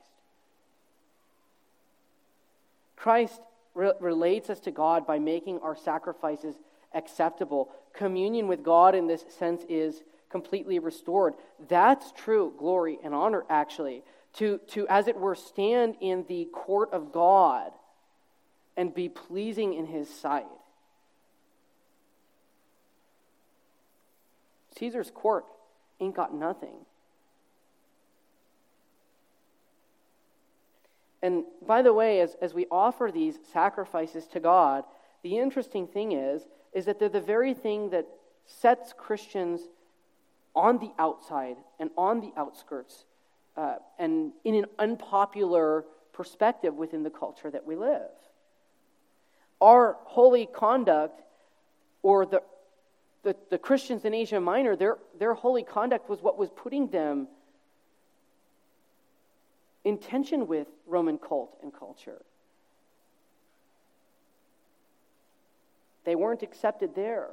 Christ 2.96 3.42
re- 3.74 3.94
relates 4.00 4.50
us 4.50 4.60
to 4.62 4.72
God 4.72 5.08
by 5.08 5.20
making 5.20 5.60
our 5.60 5.76
sacrifices 5.76 6.56
acceptable. 6.94 7.70
Communion 7.94 8.48
with 8.48 8.64
God 8.64 8.96
in 8.96 9.08
this 9.08 9.26
sense 9.38 9.64
is 9.68 10.04
completely 10.30 10.80
restored. 10.80 11.34
That's 11.68 12.12
true 12.12 12.54
glory 12.58 13.00
and 13.04 13.14
honor, 13.14 13.44
actually. 13.50 14.04
To, 14.36 14.60
to, 14.70 14.88
as 14.88 15.08
it 15.08 15.18
were, 15.18 15.36
stand 15.36 15.96
in 16.00 16.26
the 16.28 16.46
court 16.54 16.94
of 16.94 17.12
God 17.12 17.72
and 18.78 18.94
be 18.94 19.10
pleasing 19.10 19.74
in 19.74 19.86
his 19.86 20.10
sight. 20.10 20.46
Caesar's 24.78 25.12
court 25.12 25.46
ain't 26.00 26.16
got 26.16 26.34
nothing. 26.34 26.86
And 31.22 31.44
by 31.68 31.82
the 31.82 31.94
way, 31.94 32.22
as, 32.22 32.36
as 32.42 32.54
we 32.54 32.66
offer 32.72 33.12
these 33.14 33.38
sacrifices 33.54 34.26
to 34.28 34.40
God, 34.40 34.86
the 35.24 35.38
interesting 35.38 35.88
thing 35.88 36.14
is, 36.14 36.42
is 36.74 36.86
that 36.86 37.00
they're 37.00 37.10
the 37.10 37.22
very 37.22 37.54
thing 37.54 37.92
that 37.92 38.08
sets 38.48 38.94
Christians 38.98 39.62
on 40.56 40.80
the 40.80 40.92
outside 40.98 41.58
and 41.80 41.92
on 41.98 42.22
the 42.22 42.32
outskirts 42.36 43.06
uh, 43.58 43.76
and 44.00 44.32
in 44.44 44.56
an 44.56 44.66
unpopular 44.80 45.86
perspective 46.14 46.76
within 46.76 47.04
the 47.04 47.10
culture 47.10 47.50
that 47.50 47.66
we 47.66 47.76
live. 47.76 48.10
Our 49.60 49.98
holy 50.04 50.48
conduct, 50.48 51.22
or 52.02 52.26
the, 52.26 52.42
the, 53.24 53.36
the 53.50 53.58
Christians 53.58 54.06
in 54.06 54.14
Asia 54.14 54.40
Minor, 54.40 54.76
their, 54.76 54.98
their 55.20 55.34
holy 55.34 55.64
conduct 55.64 56.10
was 56.10 56.22
what 56.22 56.38
was 56.38 56.50
putting 56.50 56.88
them 56.88 57.28
in 59.84 59.98
tension 59.98 60.48
with 60.48 60.68
Roman 60.88 61.18
cult 61.18 61.58
and 61.62 61.74
culture. 61.74 62.22
They 66.04 66.16
weren't 66.16 66.42
accepted 66.42 66.96
there, 66.96 67.28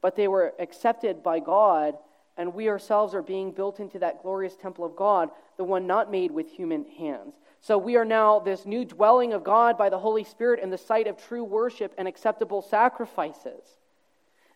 but 0.00 0.16
they 0.16 0.28
were 0.28 0.54
accepted 0.58 1.22
by 1.22 1.40
God 1.40 1.96
and 2.38 2.54
we 2.54 2.68
ourselves 2.68 3.14
are 3.14 3.22
being 3.22 3.50
built 3.50 3.80
into 3.80 3.98
that 3.98 4.22
glorious 4.22 4.54
temple 4.54 4.84
of 4.84 4.94
God, 4.96 5.28
the 5.56 5.64
one 5.64 5.88
not 5.88 6.10
made 6.10 6.30
with 6.30 6.48
human 6.48 6.86
hands. 6.96 7.34
So 7.60 7.76
we 7.76 7.96
are 7.96 8.04
now 8.04 8.38
this 8.38 8.64
new 8.64 8.84
dwelling 8.84 9.32
of 9.32 9.42
God 9.42 9.76
by 9.76 9.88
the 9.90 9.98
Holy 9.98 10.22
Spirit 10.22 10.60
in 10.60 10.70
the 10.70 10.78
site 10.78 11.08
of 11.08 11.18
true 11.18 11.42
worship 11.42 11.92
and 11.98 12.06
acceptable 12.06 12.62
sacrifices. 12.62 13.64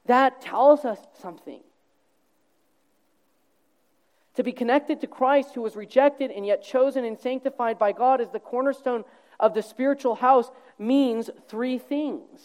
That 0.07 0.40
tells 0.40 0.85
us 0.85 1.01
something. 1.21 1.61
To 4.37 4.45
be 4.45 4.53
connected 4.53 5.01
to 5.01 5.09
Christ, 5.09 5.55
who 5.55 5.62
was 5.62 5.77
rejected 5.77 6.31
and 6.31 6.47
yet 6.47 6.62
chosen 6.62 7.05
and 7.05 7.18
sanctified 7.18 7.79
by 7.79 7.90
God 7.90 8.21
as 8.21 8.31
the 8.31 8.40
cornerstone 8.40 9.05
of 9.40 9.55
the 9.55 9.62
spiritual 9.62 10.14
house, 10.14 10.51
means 10.79 11.29
three 11.49 11.79
things. 11.79 12.40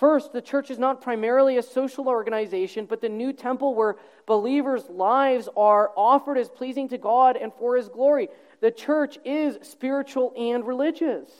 First, 0.00 0.32
the 0.32 0.40
church 0.40 0.70
is 0.70 0.78
not 0.78 1.02
primarily 1.02 1.58
a 1.58 1.62
social 1.62 2.08
organization, 2.08 2.86
but 2.86 3.02
the 3.02 3.10
new 3.10 3.34
temple 3.34 3.74
where 3.74 3.96
believers' 4.24 4.88
lives 4.88 5.46
are 5.58 5.92
offered 5.94 6.38
as 6.38 6.48
pleasing 6.48 6.88
to 6.88 6.96
God 6.96 7.36
and 7.36 7.52
for 7.52 7.76
His 7.76 7.90
glory. 7.90 8.30
The 8.62 8.70
church 8.70 9.18
is 9.26 9.58
spiritual 9.60 10.32
and 10.38 10.66
religious. 10.66 11.30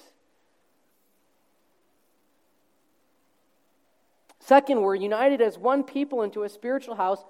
Second, 4.40 4.82
we're 4.82 4.94
united 4.94 5.40
as 5.40 5.56
one 5.56 5.82
people 5.82 6.20
into 6.20 6.42
a 6.42 6.48
spiritual 6.50 6.96
house 6.96 7.24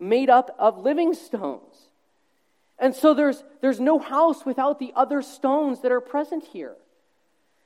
made 0.00 0.30
up 0.30 0.52
of 0.58 0.78
living 0.78 1.14
stones. 1.14 1.76
And 2.76 2.92
so 2.92 3.14
there's, 3.14 3.44
there's 3.60 3.78
no 3.78 4.00
house 4.00 4.44
without 4.44 4.80
the 4.80 4.92
other 4.96 5.22
stones 5.22 5.82
that 5.82 5.92
are 5.92 6.00
present 6.00 6.42
here. 6.42 6.74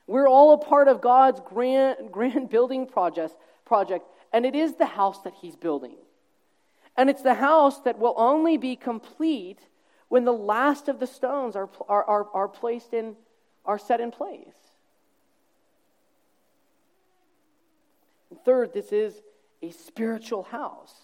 We're 0.07 0.29
all 0.29 0.53
a 0.53 0.59
part 0.59 0.89
of 0.89 1.01
God's 1.01 1.41
grand, 1.45 1.97
grand 2.13 2.49
building 2.49 2.87
project, 2.87 3.35
project, 3.65 4.07
and 4.33 4.47
it 4.47 4.55
is 4.55 4.75
the 4.75 4.87
house 4.87 5.23
that 5.23 5.35
He's 5.41 5.57
building. 5.57 5.97
And 6.97 7.11
it's 7.11 7.23
the 7.23 7.35
house 7.35 7.81
that 7.81 7.99
will 7.99 8.15
only 8.17 8.57
be 8.57 8.77
complete 8.77 9.59
when 10.09 10.25
the 10.25 10.33
last 10.33 10.89
of 10.89 11.01
the 11.01 11.07
stones 11.07 11.57
are, 11.57 11.69
are, 11.89 12.05
are, 12.05 12.27
are 12.33 12.49
placed 12.49 12.95
in, 12.95 13.17
are 13.65 13.79
set 13.79 14.01
in 14.01 14.11
place. 14.11 14.55
And 18.31 18.41
third, 18.45 18.73
this 18.73 18.93
is 18.93 19.21
a 19.63 19.71
spiritual 19.71 20.45
house. 20.45 20.95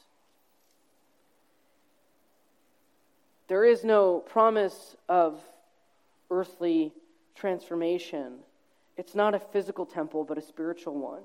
There 3.49 3.65
is 3.65 3.85
no 3.85 4.21
promise 4.21 4.97
of 5.09 5.43
earthly 6.31 6.95
transformation 7.35 8.39
it's 8.97 9.15
not 9.15 9.35
a 9.35 9.39
physical 9.39 9.87
temple, 9.87 10.25
but 10.25 10.39
a 10.39 10.43
spiritual 10.43 10.95
one. 10.95 11.23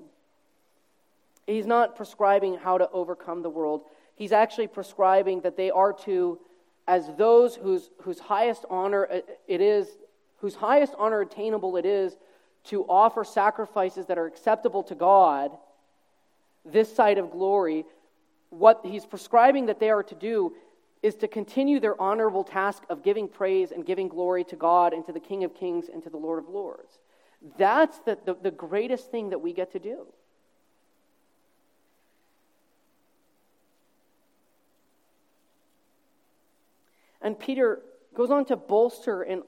He's 1.45 1.65
not 1.65 1.95
prescribing 1.95 2.57
how 2.57 2.77
to 2.77 2.89
overcome 2.91 3.41
the 3.41 3.49
world. 3.49 3.83
He's 4.15 4.31
actually 4.31 4.67
prescribing 4.67 5.41
that 5.41 5.55
they 5.55 5.71
are 5.71 5.93
to, 6.05 6.39
as 6.87 7.09
those 7.17 7.55
whose, 7.55 7.89
whose 8.01 8.19
highest 8.19 8.65
honor 8.69 9.07
uh, 9.11 9.19
it 9.47 9.61
is, 9.61 9.87
whose 10.37 10.55
highest 10.55 10.93
honor 10.97 11.21
attainable 11.21 11.77
it 11.77 11.85
is, 11.85 12.17
to 12.65 12.83
offer 12.83 13.23
sacrifices 13.23 14.07
that 14.07 14.17
are 14.17 14.25
acceptable 14.25 14.83
to 14.83 14.95
God, 14.95 15.51
this 16.65 16.93
side 16.93 17.17
of 17.17 17.31
glory. 17.31 17.85
What 18.49 18.81
he's 18.83 19.05
prescribing 19.05 19.67
that 19.67 19.79
they 19.79 19.89
are 19.89 20.03
to 20.03 20.15
do 20.15 20.53
is 21.03 21.15
to 21.15 21.27
continue 21.27 21.79
their 21.79 21.99
honorable 22.01 22.43
task 22.43 22.83
of 22.89 23.03
giving 23.03 23.27
praise 23.27 23.71
and 23.71 23.85
giving 23.85 24.07
glory 24.07 24.43
to 24.45 24.55
God 24.55 24.93
and 24.93 25.05
to 25.05 25.13
the 25.13 25.19
King 25.19 25.43
of 25.43 25.53
Kings 25.53 25.89
and 25.91 26.03
to 26.03 26.09
the 26.09 26.17
Lord 26.17 26.39
of 26.39 26.49
Lords. 26.49 26.99
That's 27.57 27.97
the, 27.99 28.17
the, 28.25 28.35
the 28.35 28.51
greatest 28.51 29.11
thing 29.11 29.29
that 29.29 29.39
we 29.39 29.53
get 29.53 29.71
to 29.73 29.79
do. 29.79 30.07
And 37.21 37.37
Peter 37.37 37.81
goes 38.15 38.31
on 38.31 38.45
to 38.45 38.55
bolster 38.55 39.21
and 39.21 39.43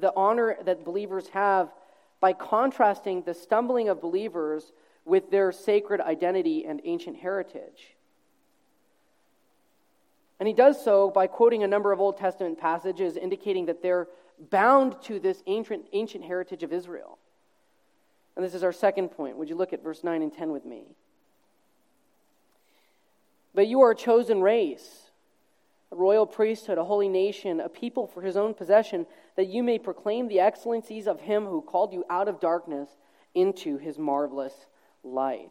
the 0.00 0.12
honor 0.14 0.56
that 0.64 0.84
believers 0.84 1.28
have 1.28 1.70
by 2.20 2.32
contrasting 2.32 3.22
the 3.22 3.34
stumbling 3.34 3.88
of 3.88 4.00
believers 4.00 4.72
with 5.04 5.30
their 5.30 5.52
sacred 5.52 6.00
identity 6.00 6.64
and 6.64 6.80
ancient 6.84 7.16
heritage. 7.16 7.96
And 10.40 10.46
he 10.46 10.54
does 10.54 10.82
so 10.82 11.10
by 11.10 11.26
quoting 11.26 11.64
a 11.64 11.68
number 11.68 11.92
of 11.92 12.00
Old 12.00 12.16
Testament 12.16 12.58
passages 12.58 13.16
indicating 13.16 13.66
that 13.66 13.82
they're 13.82 14.08
bound 14.50 15.00
to 15.02 15.18
this 15.18 15.42
ancient, 15.46 15.86
ancient 15.92 16.24
heritage 16.24 16.62
of 16.62 16.72
Israel. 16.72 17.18
And 18.38 18.46
this 18.46 18.54
is 18.54 18.62
our 18.62 18.72
second 18.72 19.08
point. 19.08 19.36
Would 19.36 19.48
you 19.48 19.56
look 19.56 19.72
at 19.72 19.82
verse 19.82 20.04
9 20.04 20.22
and 20.22 20.32
10 20.32 20.52
with 20.52 20.64
me? 20.64 20.84
But 23.52 23.66
you 23.66 23.80
are 23.80 23.90
a 23.90 23.96
chosen 23.96 24.40
race, 24.40 25.10
a 25.90 25.96
royal 25.96 26.24
priesthood, 26.24 26.78
a 26.78 26.84
holy 26.84 27.08
nation, 27.08 27.58
a 27.58 27.68
people 27.68 28.06
for 28.06 28.22
his 28.22 28.36
own 28.36 28.54
possession, 28.54 29.06
that 29.34 29.48
you 29.48 29.64
may 29.64 29.76
proclaim 29.76 30.28
the 30.28 30.38
excellencies 30.38 31.08
of 31.08 31.22
him 31.22 31.46
who 31.46 31.60
called 31.60 31.92
you 31.92 32.04
out 32.08 32.28
of 32.28 32.38
darkness 32.38 32.88
into 33.34 33.76
his 33.76 33.98
marvelous 33.98 34.54
light. 35.02 35.50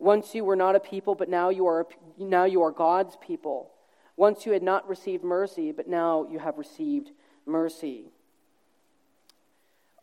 Once 0.00 0.34
you 0.34 0.44
were 0.44 0.56
not 0.56 0.74
a 0.74 0.80
people, 0.80 1.14
but 1.14 1.28
now 1.28 1.50
you 1.50 1.68
are, 1.68 1.86
now 2.18 2.46
you 2.46 2.62
are 2.62 2.72
God's 2.72 3.16
people. 3.24 3.70
Once 4.16 4.44
you 4.44 4.50
had 4.50 4.62
not 4.64 4.88
received 4.88 5.22
mercy, 5.22 5.70
but 5.70 5.86
now 5.86 6.26
you 6.28 6.40
have 6.40 6.58
received 6.58 7.12
mercy. 7.46 8.10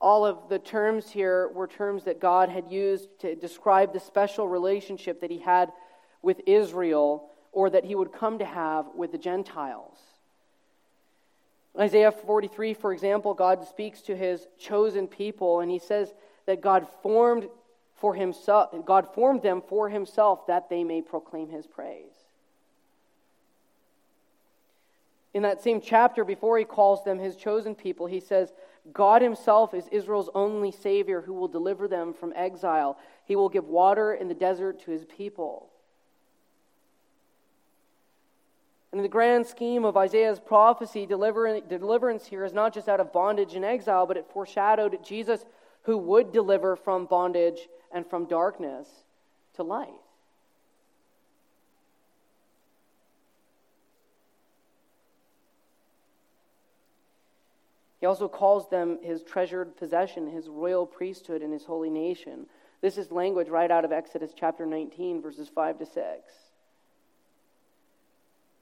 All 0.01 0.25
of 0.25 0.49
the 0.49 0.57
terms 0.57 1.11
here 1.11 1.47
were 1.49 1.67
terms 1.67 2.05
that 2.05 2.19
God 2.19 2.49
had 2.49 2.71
used 2.71 3.07
to 3.19 3.35
describe 3.35 3.93
the 3.93 3.99
special 3.99 4.47
relationship 4.47 5.21
that 5.21 5.29
he 5.29 5.37
had 5.37 5.71
with 6.23 6.41
Israel 6.47 7.29
or 7.51 7.69
that 7.69 7.85
he 7.85 7.93
would 7.93 8.11
come 8.11 8.39
to 8.39 8.45
have 8.45 8.87
with 8.95 9.11
the 9.11 9.19
Gentiles. 9.19 9.99
Isaiah 11.79 12.11
43, 12.11 12.73
for 12.73 12.91
example, 12.91 13.33
God 13.33 13.65
speaks 13.67 14.01
to 14.01 14.15
his 14.15 14.47
chosen 14.59 15.07
people, 15.07 15.61
and 15.61 15.71
he 15.71 15.79
says 15.79 16.13
that 16.45 16.61
God 16.61 16.87
formed 17.01 17.47
for 17.95 18.15
himself, 18.15 18.73
God 18.85 19.13
formed 19.13 19.43
them 19.43 19.61
for 19.61 19.87
himself 19.87 20.47
that 20.47 20.69
they 20.69 20.83
may 20.83 21.01
proclaim 21.01 21.49
his 21.49 21.67
praise. 21.67 22.11
In 25.33 25.43
that 25.43 25.61
same 25.61 25.79
chapter, 25.79 26.25
before 26.25 26.57
he 26.57 26.65
calls 26.65 27.03
them 27.03 27.19
his 27.19 27.35
chosen 27.35 27.75
people, 27.75 28.07
he 28.07 28.19
says, 28.19 28.51
God 28.93 29.21
himself 29.21 29.73
is 29.73 29.87
Israel's 29.91 30.29
only 30.33 30.71
Savior 30.71 31.21
who 31.21 31.33
will 31.33 31.47
deliver 31.47 31.87
them 31.87 32.13
from 32.13 32.33
exile. 32.35 32.97
He 33.25 33.35
will 33.35 33.49
give 33.49 33.67
water 33.67 34.13
in 34.13 34.27
the 34.27 34.33
desert 34.33 34.79
to 34.81 34.91
his 34.91 35.05
people. 35.05 35.69
And 38.91 38.99
in 38.99 39.03
the 39.03 39.09
grand 39.09 39.47
scheme 39.47 39.85
of 39.85 39.95
Isaiah's 39.95 40.39
prophecy, 40.39 41.05
deliverance 41.05 42.25
here 42.27 42.43
is 42.43 42.53
not 42.53 42.73
just 42.73 42.89
out 42.89 42.99
of 42.99 43.13
bondage 43.13 43.55
and 43.55 43.63
exile, 43.63 44.05
but 44.05 44.17
it 44.17 44.27
foreshadowed 44.33 45.01
Jesus 45.03 45.45
who 45.83 45.97
would 45.97 46.33
deliver 46.33 46.75
from 46.75 47.05
bondage 47.05 47.69
and 47.91 48.05
from 48.05 48.25
darkness 48.25 48.87
to 49.53 49.63
light. 49.63 49.89
He 58.01 58.07
also 58.07 58.27
calls 58.27 58.67
them 58.67 58.97
his 59.01 59.23
treasured 59.23 59.77
possession, 59.77 60.27
his 60.27 60.49
royal 60.49 60.85
priesthood, 60.85 61.41
and 61.41 61.53
his 61.53 61.63
holy 61.63 61.89
nation. 61.89 62.47
This 62.81 62.97
is 62.97 63.11
language 63.11 63.47
right 63.47 63.69
out 63.69 63.85
of 63.85 63.91
Exodus 63.91 64.33
chapter 64.35 64.65
19, 64.65 65.21
verses 65.21 65.47
5 65.47 65.79
to 65.79 65.85
6. 65.85 65.97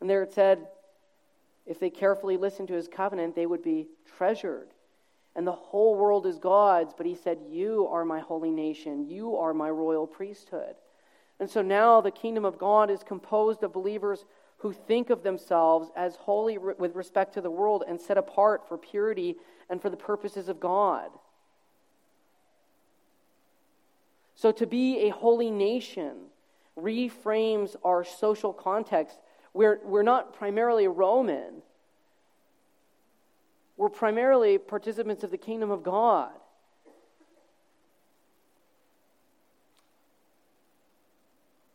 And 0.02 0.10
there 0.10 0.21
it 0.23 0.34
said, 0.34 0.67
if 1.65 1.80
they 1.80 1.89
carefully 1.89 2.36
listened 2.36 2.67
to 2.67 2.73
his 2.73 2.88
covenant, 2.88 3.36
they 3.36 3.45
would 3.45 3.63
be 3.63 3.88
treasured. 4.17 4.67
And 5.36 5.47
the 5.47 5.52
whole 5.54 5.95
world 5.95 6.25
is 6.25 6.38
God's. 6.39 6.93
But 6.97 7.06
he 7.06 7.15
said, 7.15 7.38
You 7.47 7.88
are 7.91 8.04
my 8.04 8.19
holy 8.19 8.49
nation. 8.49 9.08
You 9.08 9.38
are 9.38 9.54
my 9.54 9.69
royal 9.69 10.08
priesthood. 10.08 10.75
And 11.39 11.49
so 11.49 11.62
now 11.62 12.02
the 12.02 12.12
kingdom 12.12 12.43
of 12.43 12.58
God 12.58 12.89
is 12.89 13.04
composed 13.04 13.63
of 13.63 13.71
believers 13.71 14.25
who 14.60 14.74
think 14.74 15.10
of 15.10 15.24
themselves 15.24 15.89
as 15.95 16.15
holy 16.15 16.58
with 16.58 16.95
respect 16.95 17.34
to 17.34 17.41
the 17.41 17.52
world 17.52 17.84
and 17.88 18.00
set 18.00 18.17
apart 18.17 18.67
for 18.67 18.78
purity 18.78 19.36
and 19.69 19.82
for 19.82 19.89
the 19.89 19.98
purposes 19.98 20.50
of 20.50 20.60
God. 20.60 21.10
So 24.36 24.52
to 24.52 24.65
be 24.65 25.08
a 25.08 25.10
holy 25.10 25.52
nation 25.52 26.28
reframes 26.78 27.76
our 27.84 28.04
social 28.04 28.54
context 28.54 29.17
we're, 29.54 29.80
we're 29.84 30.04
not 30.04 30.34
primarily 30.34 30.88
Roman, 30.88 31.62
we're 33.78 33.89
primarily 33.89 34.58
participants 34.58 35.24
of 35.24 35.32
the 35.32 35.38
kingdom 35.38 35.72
of 35.72 35.84
God. 35.84 36.32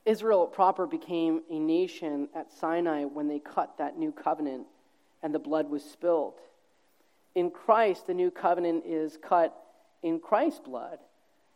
Israel 0.05 0.47
proper 0.47 0.87
became 0.87 1.43
a 1.51 1.59
nation 1.59 2.29
at 2.35 2.53
Sinai 2.53 3.05
when 3.05 3.29
they 3.29 3.38
cut 3.38 3.79
that 3.79 3.99
new 3.99 4.12
covenant 4.12 4.67
and 5.23 5.35
the 5.35 5.38
blood 5.38 5.71
was 5.71 5.83
spilled. 5.83 6.35
In 7.35 7.51
Christ, 7.51 8.07
the 8.07 8.14
new 8.14 8.31
covenant 8.31 8.85
is 8.87 9.17
cut 9.17 9.57
in 10.03 10.21
Christ's 10.21 10.61
blood. 10.61 10.99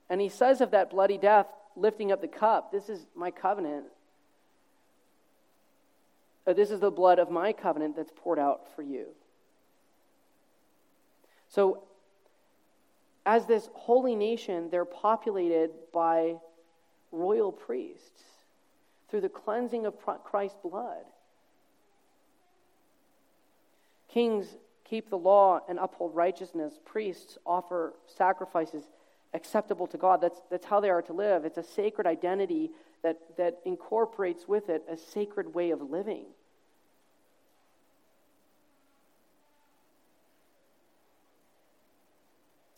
And 0.09 0.21
he 0.21 0.29
says 0.29 0.61
of 0.61 0.71
that 0.71 0.91
bloody 0.91 1.19
death, 1.19 1.47
lifting 1.77 2.11
up 2.11 2.23
the 2.23 2.29
cup, 2.29 2.73
This 2.73 2.89
is 2.89 3.07
my 3.15 3.31
covenant 3.31 3.85
uh, 6.49 6.55
this 6.55 6.71
is 6.71 6.81
the 6.81 6.91
blood 6.91 7.19
of 7.19 7.31
my 7.31 7.53
covenant 7.53 7.95
that's 7.95 8.13
poured 8.17 8.39
out 8.39 8.75
for 8.75 8.81
you. 8.81 9.09
So, 11.51 11.83
as 13.27 13.45
this 13.45 13.69
holy 13.75 14.15
nation, 14.15 14.71
they're 14.71 14.87
populated 14.87 15.71
by 15.93 16.37
royal 17.13 17.53
priests 17.53 18.23
through 19.11 19.21
the 19.23 19.29
cleansing 19.29 19.87
of 19.87 19.94
Christ's 20.25 20.59
blood. 20.62 21.05
Kings 24.09 24.57
keep 24.85 25.11
the 25.11 25.18
law 25.18 25.61
and 25.68 25.79
uphold 25.79 26.14
righteousness. 26.14 26.79
Priests 26.85 27.38
offer 27.47 27.94
sacrifices 28.07 28.85
acceptable 29.35 29.87
to 29.87 29.99
God. 29.99 30.21
That's, 30.21 30.40
that's 30.51 30.66
how 30.66 30.81
they 30.81 30.90
are 30.90 31.03
to 31.03 31.12
live. 31.12 31.44
It's 31.44 31.59
a 31.59 31.62
sacred 31.62 32.07
identity 32.07 32.71
that, 33.03 33.18
that 33.37 33.59
incorporates 33.64 34.49
with 34.49 34.68
it 34.68 34.83
a 34.90 34.97
sacred 34.97 35.55
way 35.55 35.71
of 35.71 35.83
living. 35.83 36.25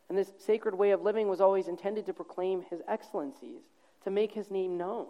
And 0.09 0.19
this 0.19 0.33
sacred 0.45 0.75
way 0.75 0.91
of 0.91 1.03
living 1.03 1.29
was 1.29 1.41
always 1.41 1.69
intended 1.69 2.07
to 2.07 2.13
proclaim 2.13 2.63
his 2.69 2.83
excellencies, 2.89 3.63
to 4.03 4.11
make 4.11 4.33
his 4.33 4.51
name 4.51 4.77
known. 4.77 5.07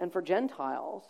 And 0.00 0.12
for 0.12 0.22
Gentiles, 0.22 1.04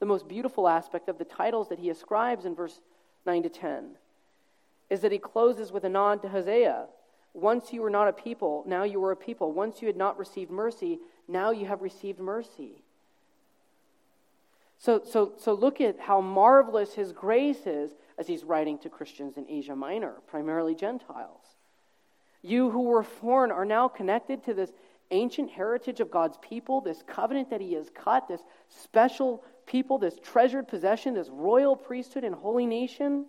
the 0.00 0.06
most 0.06 0.28
beautiful 0.28 0.68
aspect 0.68 1.08
of 1.08 1.18
the 1.18 1.24
titles 1.24 1.68
that 1.68 1.78
he 1.78 1.90
ascribes 1.90 2.44
in 2.44 2.54
verse 2.54 2.80
9 3.24 3.44
to 3.44 3.48
10 3.48 3.90
is 4.90 5.00
that 5.00 5.12
he 5.12 5.18
closes 5.18 5.72
with 5.72 5.84
a 5.84 5.88
nod 5.88 6.22
to 6.22 6.28
Hosea. 6.28 6.86
Once 7.34 7.72
you 7.72 7.80
were 7.80 7.88
not 7.88 8.08
a 8.08 8.12
people, 8.12 8.62
now 8.66 8.82
you 8.82 9.02
are 9.04 9.12
a 9.12 9.16
people. 9.16 9.52
Once 9.52 9.80
you 9.80 9.86
had 9.86 9.96
not 9.96 10.18
received 10.18 10.50
mercy, 10.50 10.98
now 11.28 11.50
you 11.50 11.66
have 11.66 11.80
received 11.80 12.18
mercy. 12.18 12.82
So, 14.78 15.00
so, 15.08 15.32
so 15.38 15.54
look 15.54 15.80
at 15.80 16.00
how 16.00 16.20
marvelous 16.20 16.94
his 16.94 17.12
grace 17.12 17.66
is 17.66 17.92
as 18.18 18.26
he's 18.26 18.44
writing 18.44 18.78
to 18.78 18.90
Christians 18.90 19.36
in 19.36 19.46
Asia 19.48 19.76
Minor, 19.76 20.14
primarily 20.26 20.74
Gentiles. 20.74 21.56
You 22.42 22.70
who 22.70 22.82
were 22.82 23.04
foreign 23.04 23.52
are 23.52 23.64
now 23.64 23.86
connected 23.86 24.44
to 24.44 24.52
this 24.52 24.72
ancient 25.12 25.50
heritage 25.50 26.00
of 26.00 26.10
God's 26.10 26.36
people, 26.38 26.80
this 26.80 27.02
covenant 27.06 27.50
that 27.50 27.60
he 27.60 27.74
has 27.74 27.88
cut, 27.94 28.26
this 28.28 28.40
special 28.68 29.44
people, 29.66 29.98
this 29.98 30.18
treasured 30.22 30.66
possession, 30.66 31.14
this 31.14 31.28
royal 31.28 31.76
priesthood 31.76 32.24
and 32.24 32.34
holy 32.34 32.66
nation. 32.66 33.26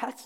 That's, 0.00 0.24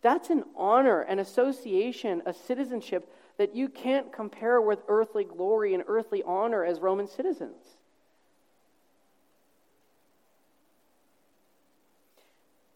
that's 0.00 0.30
an 0.30 0.44
honor, 0.56 1.02
an 1.02 1.18
association, 1.18 2.22
a 2.24 2.32
citizenship 2.32 3.12
that 3.36 3.54
you 3.54 3.68
can't 3.68 4.12
compare 4.12 4.60
with 4.60 4.78
earthly 4.88 5.24
glory 5.24 5.74
and 5.74 5.84
earthly 5.86 6.22
honor 6.24 6.64
as 6.64 6.80
Roman 6.80 7.08
citizens. 7.08 7.56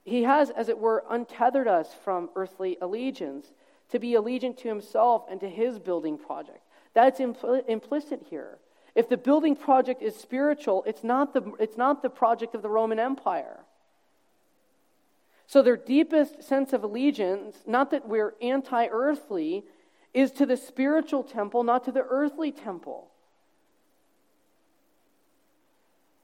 He 0.09 0.23
has, 0.23 0.51
as 0.51 0.69
it 0.69 0.79
were, 0.79 1.05
untethered 1.09 1.69
us 1.69 1.95
from 1.95 2.31
earthly 2.35 2.79
allegiance 2.81 3.53
to 3.91 3.99
be 3.99 4.13
allegiant 4.13 4.57
to 4.59 4.69
himself 4.69 5.25
and 5.31 5.39
to 5.41 5.49
his 5.49 5.79
building 5.79 6.19
project. 6.19 6.63
That's 6.95 7.21
impl- 7.21 7.67
implicit 7.69 8.27
here. 8.29 8.59
If 8.95 9.09
the 9.09 9.17
building 9.17 9.55
project 9.55 10.03
is 10.03 10.17
spiritual, 10.17 10.83
it's 10.87 11.05
not, 11.05 11.35
the, 11.35 11.53
it's 11.61 11.77
not 11.77 12.03
the 12.03 12.11
project 12.11 12.55
of 12.55 12.63
the 12.63 12.71
Roman 12.71 12.99
Empire. 12.99 13.61
So, 15.47 15.63
their 15.63 15.77
deepest 15.77 16.43
sense 16.43 16.73
of 16.73 16.85
allegiance, 16.85 17.57
not 17.67 17.91
that 17.91 18.07
we're 18.07 18.35
anti 18.43 18.87
earthly, 18.89 19.65
is 20.13 20.31
to 20.33 20.47
the 20.47 20.57
spiritual 20.57 21.23
temple, 21.23 21.63
not 21.63 21.85
to 21.85 21.93
the 21.93 22.05
earthly 22.09 22.53
temple. 22.53 23.11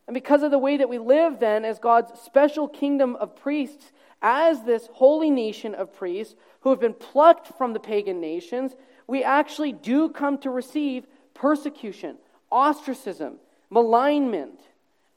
And 0.06 0.14
because 0.14 0.42
of 0.42 0.50
the 0.50 0.58
way 0.58 0.76
that 0.76 0.88
we 0.88 0.98
live, 0.98 1.40
then, 1.40 1.64
as 1.64 1.78
God's 1.78 2.20
special 2.20 2.68
kingdom 2.68 3.16
of 3.16 3.36
priests, 3.36 3.92
as 4.20 4.62
this 4.62 4.88
holy 4.92 5.30
nation 5.30 5.74
of 5.74 5.94
priests 5.94 6.34
who 6.60 6.70
have 6.70 6.80
been 6.80 6.94
plucked 6.94 7.48
from 7.56 7.72
the 7.72 7.80
pagan 7.80 8.20
nations, 8.20 8.74
we 9.06 9.22
actually 9.22 9.72
do 9.72 10.08
come 10.08 10.38
to 10.38 10.50
receive 10.50 11.06
persecution, 11.32 12.16
ostracism, 12.50 13.36
malignment, 13.70 14.60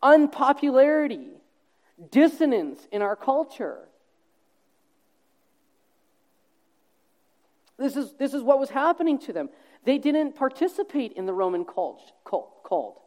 unpopularity, 0.02 1.30
dissonance 2.12 2.88
in 2.91 3.02
our 3.02 3.15
culture. 3.15 3.80
This 7.78 7.95
is, 7.95 8.13
this 8.13 8.34
is 8.34 8.41
what 8.41 8.60
was 8.60 8.69
happening 8.69 9.19
to 9.19 9.34
them. 9.34 9.50
They 9.84 9.97
didn't 9.97 10.36
participate 10.36 11.13
in 11.13 11.26
the 11.26 11.34
Roman 11.34 11.63
cult. 11.63 12.02
cult. 12.26 13.02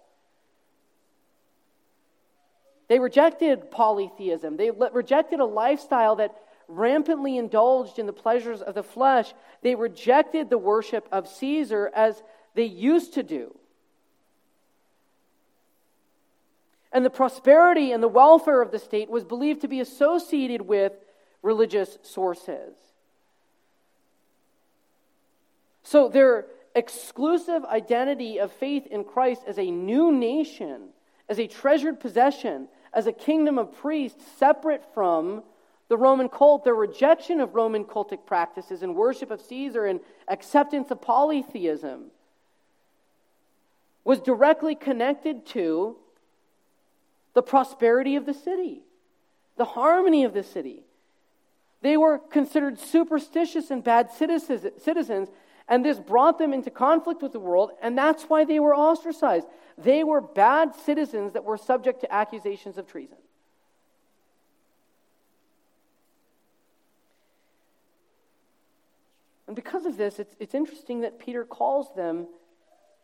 They 2.91 2.99
rejected 2.99 3.71
polytheism. 3.71 4.57
They 4.57 4.73
rejected 4.73 5.39
a 5.39 5.45
lifestyle 5.45 6.17
that 6.17 6.35
rampantly 6.67 7.37
indulged 7.37 8.01
in 8.01 8.07
the 8.07 8.13
pleasures 8.13 8.63
of 8.63 8.75
the 8.75 8.83
flesh. 8.83 9.33
They 9.63 9.77
rejected 9.77 10.51
the 10.51 10.59
worship 10.59 11.07
of 11.13 11.29
Caesar 11.29 11.93
as 11.95 12.21
they 12.55 12.65
used 12.65 13.15
to 13.15 13.23
do. 13.23 13.57
And 16.91 17.05
the 17.05 17.11
prosperity 17.11 17.93
and 17.93 18.03
the 18.03 18.09
welfare 18.09 18.61
of 18.61 18.73
the 18.73 18.81
state 18.81 19.09
was 19.09 19.23
believed 19.23 19.61
to 19.61 19.69
be 19.69 19.79
associated 19.79 20.63
with 20.63 20.93
religious 21.43 21.97
sources. 22.03 22.75
So 25.85 26.09
their 26.09 26.47
exclusive 26.75 27.65
identity 27.67 28.39
of 28.39 28.51
faith 28.51 28.89
in 28.89 29.05
Christ 29.05 29.43
as 29.47 29.61
a 29.61 29.71
new 29.71 30.11
nation, 30.11 30.89
as 31.29 31.39
a 31.39 31.47
treasured 31.47 32.01
possession, 32.01 32.67
as 32.93 33.07
a 33.07 33.13
kingdom 33.13 33.59
of 33.59 33.75
priests 33.77 34.25
separate 34.39 34.83
from 34.95 35.43
the 35.89 35.97
Roman 35.97 36.29
cult, 36.29 36.65
their 36.65 36.75
rejection 36.75 37.41
of 37.41 37.55
Roman 37.55 37.85
cultic 37.85 38.25
practices 38.25 38.83
and 38.83 38.95
worship 38.95 39.31
of 39.31 39.41
Caesar 39.41 39.87
and 39.87 40.01
acceptance 40.29 40.91
of 40.91 41.01
polytheism 41.01 42.13
was 44.05 44.21
directly 44.21 44.75
connected 44.75 45.45
to 45.47 45.97
the 47.35 47.43
prosperity 47.43 48.17
of 48.17 48.27
the 48.27 48.35
city, 48.35 48.83
the 49.57 49.65
harmony 49.65 50.25
of 50.25 50.33
the 50.33 50.43
city. 50.43 50.85
They 51.83 51.97
were 51.97 52.19
considered 52.19 52.79
superstitious 52.79 53.71
and 53.71 53.83
bad 53.83 54.11
citizens, 54.13 55.29
and 55.71 55.85
this 55.85 56.01
brought 56.01 56.39
them 56.39 56.53
into 56.53 56.69
conflict 56.69 57.23
with 57.23 57.33
the 57.33 57.39
world, 57.39 57.71
and 57.81 57.97
that's 57.97 58.25
why 58.25 58.45
they 58.45 58.59
were 58.59 58.75
ostracized. 58.75 59.47
They 59.79 60.03
were 60.03 60.21
bad 60.21 60.75
citizens 60.75 61.33
that 61.33 61.45
were 61.45 61.57
subject 61.57 62.01
to 62.01 62.13
accusations 62.13 62.77
of 62.77 62.89
treason. 62.89 63.17
And 69.47 69.57
because 69.57 69.87
of 69.87 69.97
this, 69.97 70.19
it's, 70.19 70.35
it's 70.39 70.55
interesting 70.55 71.01
that 71.01 71.19
Peter 71.19 71.45
calls 71.45 71.95
them 71.95 72.27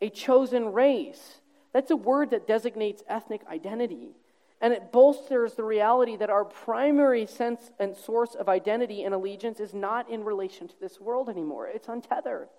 a 0.01 0.09
chosen 0.09 0.71
race. 0.71 1.39
That's 1.73 1.91
a 1.91 1.95
word 1.95 2.31
that 2.31 2.47
designates 2.47 3.01
ethnic 3.07 3.41
identity. 3.49 4.11
And 4.59 4.73
it 4.73 4.91
bolsters 4.91 5.53
the 5.53 5.63
reality 5.63 6.15
that 6.17 6.29
our 6.29 6.45
primary 6.45 7.27
sense 7.27 7.71
and 7.79 7.95
source 7.95 8.33
of 8.33 8.49
identity 8.49 9.03
and 9.03 9.13
allegiance 9.13 9.59
is 9.59 9.73
not 9.73 10.09
in 10.09 10.23
relation 10.23 10.67
to 10.67 10.79
this 10.79 10.99
world 10.99 11.29
anymore. 11.29 11.67
It's 11.67 11.87
untethered. 11.87 12.49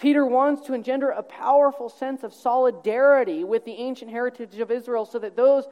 Peter 0.00 0.24
wants 0.24 0.66
to 0.66 0.72
engender 0.72 1.10
a 1.10 1.22
powerful 1.22 1.90
sense 1.90 2.22
of 2.22 2.32
solidarity 2.32 3.44
with 3.44 3.66
the 3.66 3.74
ancient 3.74 4.10
heritage 4.10 4.58
of 4.58 4.70
Israel 4.70 5.04
so 5.04 5.18
that 5.18 5.36
those 5.36 5.66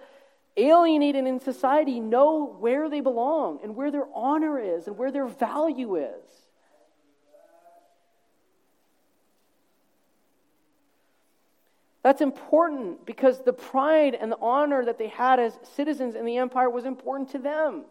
alienated 0.58 1.26
in 1.26 1.40
society 1.40 1.98
know 1.98 2.44
where 2.44 2.90
they 2.90 3.00
belong 3.00 3.58
and 3.62 3.74
where 3.74 3.90
their 3.90 4.06
honor 4.14 4.58
is 4.58 4.86
and 4.86 4.98
where 4.98 5.10
their 5.10 5.26
value 5.26 5.96
is. 5.96 6.24
That's 12.02 12.20
important 12.20 13.06
because 13.06 13.42
the 13.42 13.54
pride 13.54 14.14
and 14.14 14.30
the 14.30 14.38
honor 14.40 14.84
that 14.84 14.98
they 14.98 15.08
had 15.08 15.40
as 15.40 15.58
citizens 15.74 16.14
in 16.14 16.26
the 16.26 16.36
empire 16.36 16.68
was 16.68 16.84
important 16.84 17.30
to 17.30 17.38
them. 17.38 17.84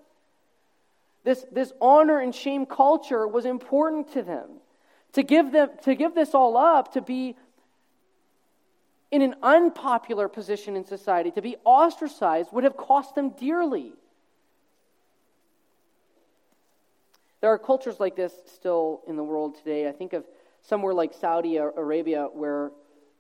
This, 1.24 1.44
this 1.52 1.74
honor 1.82 2.20
and 2.20 2.34
shame 2.34 2.68
culture 2.68 3.28
was 3.28 3.46
important 3.46 4.14
to 4.14 4.22
them. 4.22 4.62
To 5.14 5.24
give, 5.24 5.52
them, 5.52 5.70
to 5.84 5.96
give 5.96 6.14
this 6.14 6.36
all 6.36 6.58
up, 6.58 6.94
to 6.94 7.02
be 7.02 7.36
in 9.10 9.22
an 9.22 9.36
unpopular 9.42 10.28
position 10.28 10.76
in 10.76 10.86
society, 10.86 11.32
to 11.32 11.42
be 11.42 11.56
ostracized, 11.64 12.52
would 12.52 12.64
have 12.64 12.78
cost 12.78 13.16
them 13.16 13.30
dearly. 13.30 13.94
There 17.42 17.52
are 17.52 17.58
cultures 17.58 18.00
like 18.00 18.16
this 18.16 18.34
still 18.54 19.02
in 19.08 19.16
the 19.16 19.24
world 19.24 19.56
today. 19.56 19.88
I 19.88 19.92
think 19.92 20.14
of 20.14 20.26
somewhere 20.62 20.94
like 20.94 21.14
Saudi 21.14 21.58
Arabia 21.58 22.28
where 22.34 22.72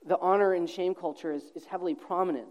the 0.05 0.17
honor 0.19 0.53
and 0.53 0.69
shame 0.69 0.95
culture 0.95 1.31
is, 1.31 1.43
is 1.55 1.65
heavily 1.65 1.95
prominent. 1.95 2.47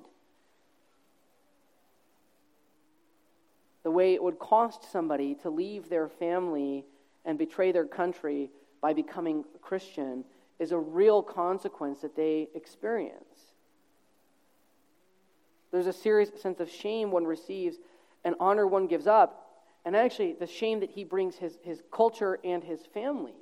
The 3.83 3.91
way 3.91 4.15
it 4.15 4.23
would 4.23 4.39
cost 4.39 4.91
somebody 4.91 5.35
to 5.43 5.51
leave 5.51 5.89
their 5.89 6.09
family 6.09 6.85
and 7.25 7.39
betray 7.39 7.73
their 7.73 7.85
country 7.85 8.51
by 8.81 8.93
becoming 8.93 9.45
Christian 9.63 10.25
is 10.59 10.73
a 10.73 10.79
real 10.79 11.23
consequence 11.23 12.01
that 12.01 12.17
they 12.17 12.49
experience. 12.55 13.53
There's 15.71 15.87
a 15.87 15.93
serious 15.93 16.31
sense 16.41 16.61
of 16.61 16.71
shame 16.71 17.11
one 17.11 17.25
receives 17.25 17.77
and 18.25 18.35
honor 18.41 18.67
one 18.67 18.87
gives 18.87 19.07
up, 19.07 19.63
and 19.85 19.95
actually 19.95 20.33
the 20.33 20.47
shame 20.47 20.81
that 20.81 20.91
he 20.91 21.05
brings 21.05 21.37
his, 21.37 21.59
his 21.63 21.83
culture 21.93 22.39
and 22.43 22.65
his 22.65 22.81
family 22.95 23.35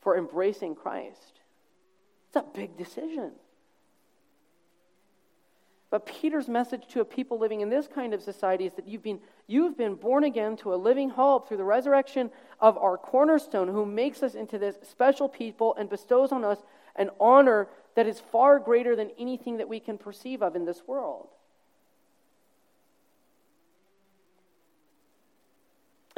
for 0.00 0.16
embracing 0.16 0.74
Christ. 0.74 1.40
It's 2.28 2.36
a 2.36 2.44
big 2.54 2.76
decision. 2.76 3.32
But 5.90 6.06
Peter's 6.06 6.48
message 6.48 6.88
to 6.88 7.00
a 7.00 7.04
people 7.04 7.38
living 7.38 7.60
in 7.60 7.70
this 7.70 7.86
kind 7.86 8.12
of 8.12 8.20
society 8.20 8.66
is 8.66 8.72
that 8.74 8.88
you've 8.88 9.02
been, 9.02 9.20
you've 9.46 9.78
been 9.78 9.94
born 9.94 10.24
again 10.24 10.56
to 10.58 10.74
a 10.74 10.76
living 10.76 11.10
hope 11.10 11.46
through 11.46 11.58
the 11.58 11.64
resurrection 11.64 12.30
of 12.60 12.76
our 12.76 12.98
cornerstone, 12.98 13.68
who 13.68 13.86
makes 13.86 14.22
us 14.22 14.34
into 14.34 14.58
this 14.58 14.76
special 14.82 15.28
people 15.28 15.74
and 15.78 15.88
bestows 15.88 16.32
on 16.32 16.44
us 16.44 16.58
an 16.96 17.10
honor 17.20 17.68
that 17.94 18.06
is 18.06 18.18
far 18.18 18.58
greater 18.58 18.96
than 18.96 19.10
anything 19.18 19.58
that 19.58 19.68
we 19.68 19.78
can 19.78 19.96
perceive 19.96 20.42
of 20.42 20.56
in 20.56 20.64
this 20.64 20.82
world. 20.86 21.28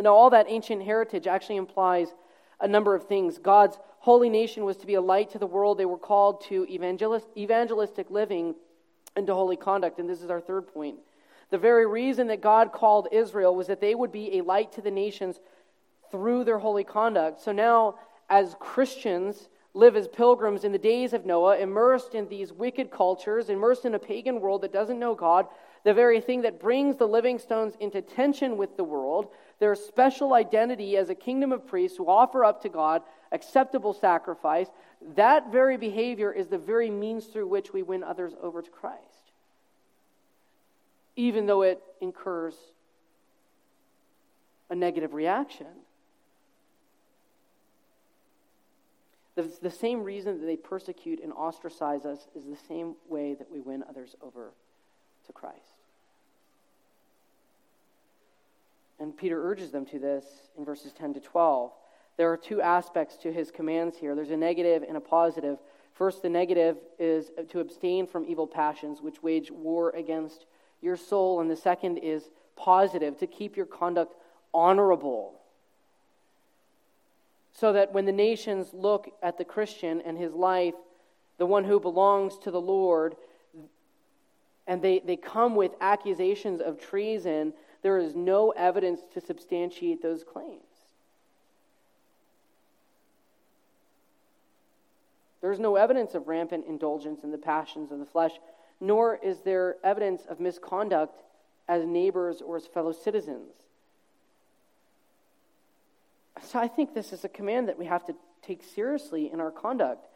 Now, 0.00 0.14
all 0.14 0.30
that 0.30 0.46
ancient 0.48 0.82
heritage 0.82 1.26
actually 1.26 1.56
implies 1.56 2.08
a 2.60 2.68
number 2.68 2.94
of 2.94 3.06
things. 3.06 3.38
God's 3.38 3.78
holy 3.98 4.30
nation 4.30 4.64
was 4.64 4.76
to 4.78 4.86
be 4.86 4.94
a 4.94 5.00
light 5.00 5.30
to 5.30 5.38
the 5.38 5.46
world. 5.46 5.76
They 5.76 5.84
were 5.84 5.98
called 5.98 6.40
to 6.44 6.66
evangelist, 6.70 7.26
evangelistic 7.36 8.08
living 8.10 8.54
into 9.16 9.34
holy 9.34 9.56
conduct. 9.56 9.98
And 9.98 10.08
this 10.08 10.22
is 10.22 10.30
our 10.30 10.40
third 10.40 10.72
point. 10.72 10.96
The 11.50 11.58
very 11.58 11.86
reason 11.86 12.26
that 12.28 12.40
God 12.40 12.72
called 12.72 13.08
Israel 13.10 13.54
was 13.54 13.66
that 13.68 13.80
they 13.80 13.94
would 13.94 14.12
be 14.12 14.38
a 14.38 14.42
light 14.42 14.72
to 14.72 14.82
the 14.82 14.90
nations 14.90 15.40
through 16.10 16.44
their 16.44 16.58
holy 16.58 16.84
conduct. 16.84 17.40
So 17.40 17.52
now, 17.52 17.96
as 18.28 18.54
Christians, 18.58 19.48
live 19.74 19.96
as 19.96 20.08
pilgrims 20.08 20.64
in 20.64 20.72
the 20.72 20.78
days 20.78 21.12
of 21.12 21.24
Noah, 21.24 21.58
immersed 21.58 22.14
in 22.14 22.28
these 22.28 22.52
wicked 22.52 22.90
cultures, 22.90 23.48
immersed 23.48 23.84
in 23.84 23.94
a 23.94 23.98
pagan 23.98 24.40
world 24.40 24.62
that 24.62 24.72
doesn't 24.72 24.98
know 24.98 25.14
God, 25.14 25.46
the 25.84 25.94
very 25.94 26.20
thing 26.20 26.42
that 26.42 26.60
brings 26.60 26.96
the 26.96 27.06
living 27.06 27.38
stones 27.38 27.74
into 27.80 28.02
tension 28.02 28.56
with 28.56 28.76
the 28.76 28.84
world, 28.84 29.28
their 29.58 29.74
special 29.74 30.34
identity 30.34 30.96
as 30.96 31.10
a 31.10 31.14
kingdom 31.14 31.52
of 31.52 31.66
priests 31.66 31.96
who 31.96 32.08
offer 32.08 32.44
up 32.44 32.62
to 32.62 32.68
God 32.68 33.02
acceptable 33.32 33.92
sacrifice, 33.92 34.68
that 35.16 35.50
very 35.52 35.76
behavior 35.76 36.32
is 36.32 36.48
the 36.48 36.58
very 36.58 36.90
means 36.90 37.26
through 37.26 37.46
which 37.46 37.72
we 37.72 37.82
win 37.82 38.02
others 38.02 38.32
over 38.42 38.62
to 38.62 38.70
Christ. 38.70 39.32
Even 41.16 41.46
though 41.46 41.62
it 41.62 41.82
incurs 42.00 42.54
a 44.70 44.74
negative 44.74 45.14
reaction. 45.14 45.66
The, 49.34 49.50
the 49.62 49.70
same 49.70 50.02
reason 50.02 50.40
that 50.40 50.46
they 50.46 50.56
persecute 50.56 51.20
and 51.22 51.32
ostracize 51.32 52.04
us 52.04 52.26
is 52.34 52.44
the 52.44 52.58
same 52.68 52.94
way 53.08 53.34
that 53.34 53.50
we 53.50 53.60
win 53.60 53.84
others 53.88 54.14
over 54.20 54.52
to 55.26 55.32
Christ. 55.32 55.77
And 59.00 59.16
Peter 59.16 59.42
urges 59.42 59.70
them 59.70 59.86
to 59.86 59.98
this 59.98 60.24
in 60.56 60.64
verses 60.64 60.92
10 60.92 61.14
to 61.14 61.20
12. 61.20 61.72
There 62.16 62.32
are 62.32 62.36
two 62.36 62.60
aspects 62.60 63.16
to 63.18 63.32
his 63.32 63.50
commands 63.50 63.96
here 63.96 64.14
there's 64.14 64.30
a 64.30 64.36
negative 64.36 64.84
and 64.86 64.96
a 64.96 65.00
positive. 65.00 65.58
First, 65.94 66.22
the 66.22 66.28
negative 66.28 66.76
is 66.98 67.30
to 67.50 67.60
abstain 67.60 68.06
from 68.06 68.24
evil 68.26 68.46
passions, 68.46 69.00
which 69.00 69.22
wage 69.22 69.50
war 69.50 69.90
against 69.90 70.46
your 70.80 70.96
soul. 70.96 71.40
And 71.40 71.50
the 71.50 71.56
second 71.56 71.98
is 71.98 72.30
positive, 72.56 73.18
to 73.18 73.26
keep 73.26 73.56
your 73.56 73.66
conduct 73.66 74.14
honorable. 74.52 75.34
so 77.52 77.72
that 77.72 77.92
when 77.92 78.04
the 78.04 78.12
nations 78.12 78.68
look 78.72 79.10
at 79.22 79.36
the 79.38 79.44
Christian 79.44 80.00
and 80.02 80.16
his 80.16 80.32
life, 80.32 80.74
the 81.38 81.46
one 81.46 81.64
who 81.64 81.80
belongs 81.80 82.38
to 82.38 82.50
the 82.50 82.60
Lord, 82.60 83.16
and 84.66 84.82
they, 84.82 85.00
they 85.00 85.16
come 85.16 85.56
with 85.56 85.72
accusations 85.80 86.60
of 86.60 86.80
treason, 86.80 87.52
there 87.82 87.98
is 87.98 88.14
no 88.14 88.50
evidence 88.50 89.00
to 89.14 89.20
substantiate 89.20 90.02
those 90.02 90.24
claims. 90.24 90.62
There's 95.40 95.60
no 95.60 95.76
evidence 95.76 96.14
of 96.14 96.26
rampant 96.26 96.66
indulgence 96.66 97.22
in 97.22 97.30
the 97.30 97.38
passions 97.38 97.92
of 97.92 97.98
the 97.98 98.04
flesh, 98.04 98.32
nor 98.80 99.16
is 99.16 99.40
there 99.40 99.76
evidence 99.84 100.22
of 100.28 100.40
misconduct 100.40 101.22
as 101.68 101.84
neighbors 101.84 102.42
or 102.42 102.56
as 102.56 102.66
fellow 102.66 102.92
citizens. 102.92 103.52
So 106.42 106.58
I 106.58 106.68
think 106.68 106.94
this 106.94 107.12
is 107.12 107.24
a 107.24 107.28
command 107.28 107.68
that 107.68 107.78
we 107.78 107.86
have 107.86 108.04
to 108.06 108.14
take 108.42 108.62
seriously 108.62 109.30
in 109.30 109.40
our 109.40 109.50
conduct. 109.50 110.06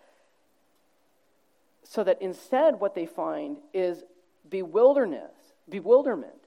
So 1.85 2.05
that 2.05 2.23
instead, 2.23 2.81
what 2.81 2.95
they 2.95 3.07
find 3.07 3.59
is 3.75 4.05
bewilderness, 4.49 5.33
bewilderment. 5.69 6.42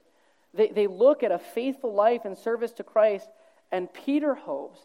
They, 0.56 0.68
they 0.68 0.86
look 0.86 1.22
at 1.22 1.30
a 1.30 1.38
faithful 1.38 1.92
life 1.92 2.24
and 2.24 2.36
service 2.36 2.72
to 2.72 2.82
Christ, 2.82 3.28
and 3.70 3.92
Peter 3.92 4.34
hopes 4.34 4.80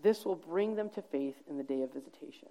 this 0.00 0.24
will 0.24 0.36
bring 0.36 0.76
them 0.76 0.90
to 0.90 1.02
faith 1.02 1.36
in 1.48 1.58
the 1.58 1.64
day 1.64 1.82
of 1.82 1.92
visitation. 1.92 2.48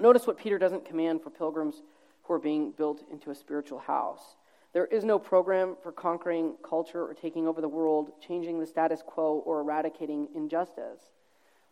Notice 0.00 0.26
what 0.26 0.38
Peter 0.38 0.58
doesn't 0.58 0.86
command 0.86 1.22
for 1.22 1.30
pilgrims 1.30 1.82
who 2.24 2.34
are 2.34 2.38
being 2.38 2.72
built 2.72 3.04
into 3.12 3.30
a 3.30 3.34
spiritual 3.34 3.78
house. 3.78 4.36
There 4.72 4.86
is 4.86 5.04
no 5.04 5.18
program 5.18 5.76
for 5.82 5.92
conquering 5.92 6.54
culture 6.68 7.04
or 7.04 7.14
taking 7.14 7.46
over 7.46 7.60
the 7.60 7.68
world, 7.68 8.12
changing 8.26 8.58
the 8.58 8.66
status 8.66 9.02
quo, 9.04 9.42
or 9.44 9.60
eradicating 9.60 10.28
injustice. 10.34 11.00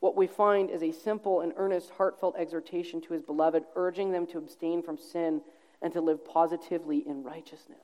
What 0.01 0.17
we 0.17 0.27
find 0.27 0.71
is 0.71 0.83
a 0.83 0.93
simple 0.93 1.41
and 1.41 1.53
earnest, 1.57 1.91
heartfelt 1.91 2.37
exhortation 2.37 3.01
to 3.03 3.15
his 3.15 3.23
beloved, 3.23 3.65
urging 3.75 4.13
them 4.13 4.27
to 4.29 4.39
abstain 4.39 4.83
from 4.83 4.99
sin 4.99 5.41
and 5.83 5.93
to 5.93 6.01
live 6.01 6.25
positively 6.25 6.99
in 7.07 7.23
righteousness. 7.23 7.79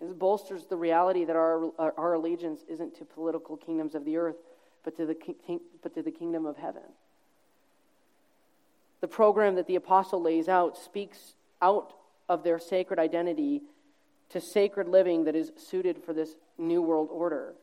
This 0.00 0.12
bolsters 0.12 0.66
the 0.66 0.76
reality 0.76 1.24
that 1.24 1.36
our, 1.36 1.70
our 1.78 2.14
allegiance 2.14 2.60
isn't 2.68 2.96
to 2.98 3.04
political 3.04 3.56
kingdoms 3.56 3.94
of 3.94 4.04
the 4.04 4.16
earth, 4.18 4.36
but 4.84 4.96
to 4.96 5.06
the, 5.06 5.16
but 5.82 5.94
to 5.94 6.02
the 6.02 6.10
kingdom 6.10 6.46
of 6.46 6.56
heaven. 6.56 6.82
The 9.00 9.08
program 9.08 9.54
that 9.56 9.66
the 9.66 9.76
apostle 9.76 10.22
lays 10.22 10.48
out 10.48 10.76
speaks 10.76 11.34
out 11.60 11.92
of 12.28 12.44
their 12.44 12.58
sacred 12.58 12.98
identity 12.98 13.62
to 14.30 14.40
sacred 14.40 14.88
living 14.88 15.24
that 15.24 15.36
is 15.36 15.52
suited 15.56 16.02
for 16.04 16.12
this 16.12 16.34
new 16.58 16.82
world 16.82 17.08
order. 17.10 17.54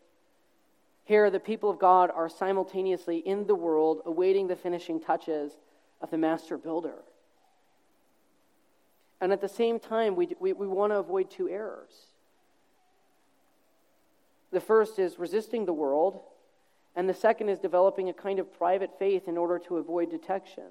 Here, 1.05 1.29
the 1.29 1.39
people 1.39 1.69
of 1.69 1.79
God 1.79 2.11
are 2.13 2.29
simultaneously 2.29 3.17
in 3.17 3.45
the 3.45 3.55
world, 3.55 4.01
awaiting 4.05 4.47
the 4.47 4.55
finishing 4.55 5.01
touches 5.01 5.57
of 6.04 6.12
the 6.12 6.18
master 6.18 6.58
builder. 6.58 6.99
And 9.22 9.32
at 9.32 9.39
the 9.39 9.47
same 9.47 9.80
time, 9.80 10.16
we, 10.16 10.36
we, 10.39 10.51
we 10.51 10.68
want 10.68 10.91
to 10.91 10.97
avoid 10.97 11.32
two 11.32 11.49
errors. 11.49 11.93
The 14.51 14.60
first 14.60 14.99
is 14.99 15.18
resisting 15.18 15.66
the 15.66 15.74
world, 15.74 16.20
and 16.95 17.08
the 17.08 17.14
second 17.14 17.47
is 17.47 17.58
developing 17.58 18.10
a 18.10 18.14
kind 18.14 18.38
of 18.38 18.54
private 18.54 18.99
faith 18.99 19.28
in 19.30 19.38
order 19.38 19.58
to 19.60 19.78
avoid 19.78 20.12
detection. 20.12 20.66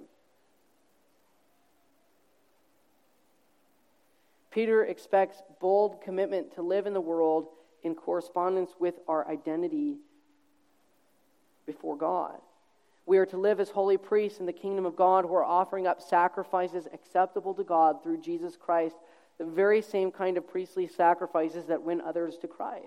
Peter 4.51 4.85
expects 4.85 5.43
bold 5.61 6.03
commitment 6.03 6.55
to 6.55 6.63
live 6.63 6.87
in 6.87 6.93
the 6.93 7.01
world 7.01 7.49
in 7.83 7.95
correspondence 7.95 8.73
with 8.79 8.97
our 9.09 9.27
identity 9.27 9.97
before 11.65 11.97
God. 11.97 12.39
We 13.05 13.19
are 13.19 13.27
to 13.27 13.37
live 13.37 13.61
as 13.61 13.71
holy 13.71 13.97
priests 13.97 14.39
in 14.39 14.47
the 14.47 14.53
kingdom 14.53 14.87
of 14.87 14.97
God 14.97 15.25
who 15.25 15.35
are 15.35 15.45
offering 15.45 15.87
up 15.87 16.01
sacrifices 16.01 16.87
acceptable 16.93 17.55
to 17.55 17.65
God 17.65 18.03
through 18.03 18.19
Jesus 18.19 18.57
Christ, 18.57 18.97
the 19.39 19.45
very 19.45 19.83
same 19.83 20.13
kind 20.13 20.37
of 20.37 20.49
priestly 20.49 20.87
sacrifices 20.87 21.67
that 21.67 21.83
win 21.83 22.01
others 22.01 22.37
to 22.39 22.49
Christ. 22.49 22.85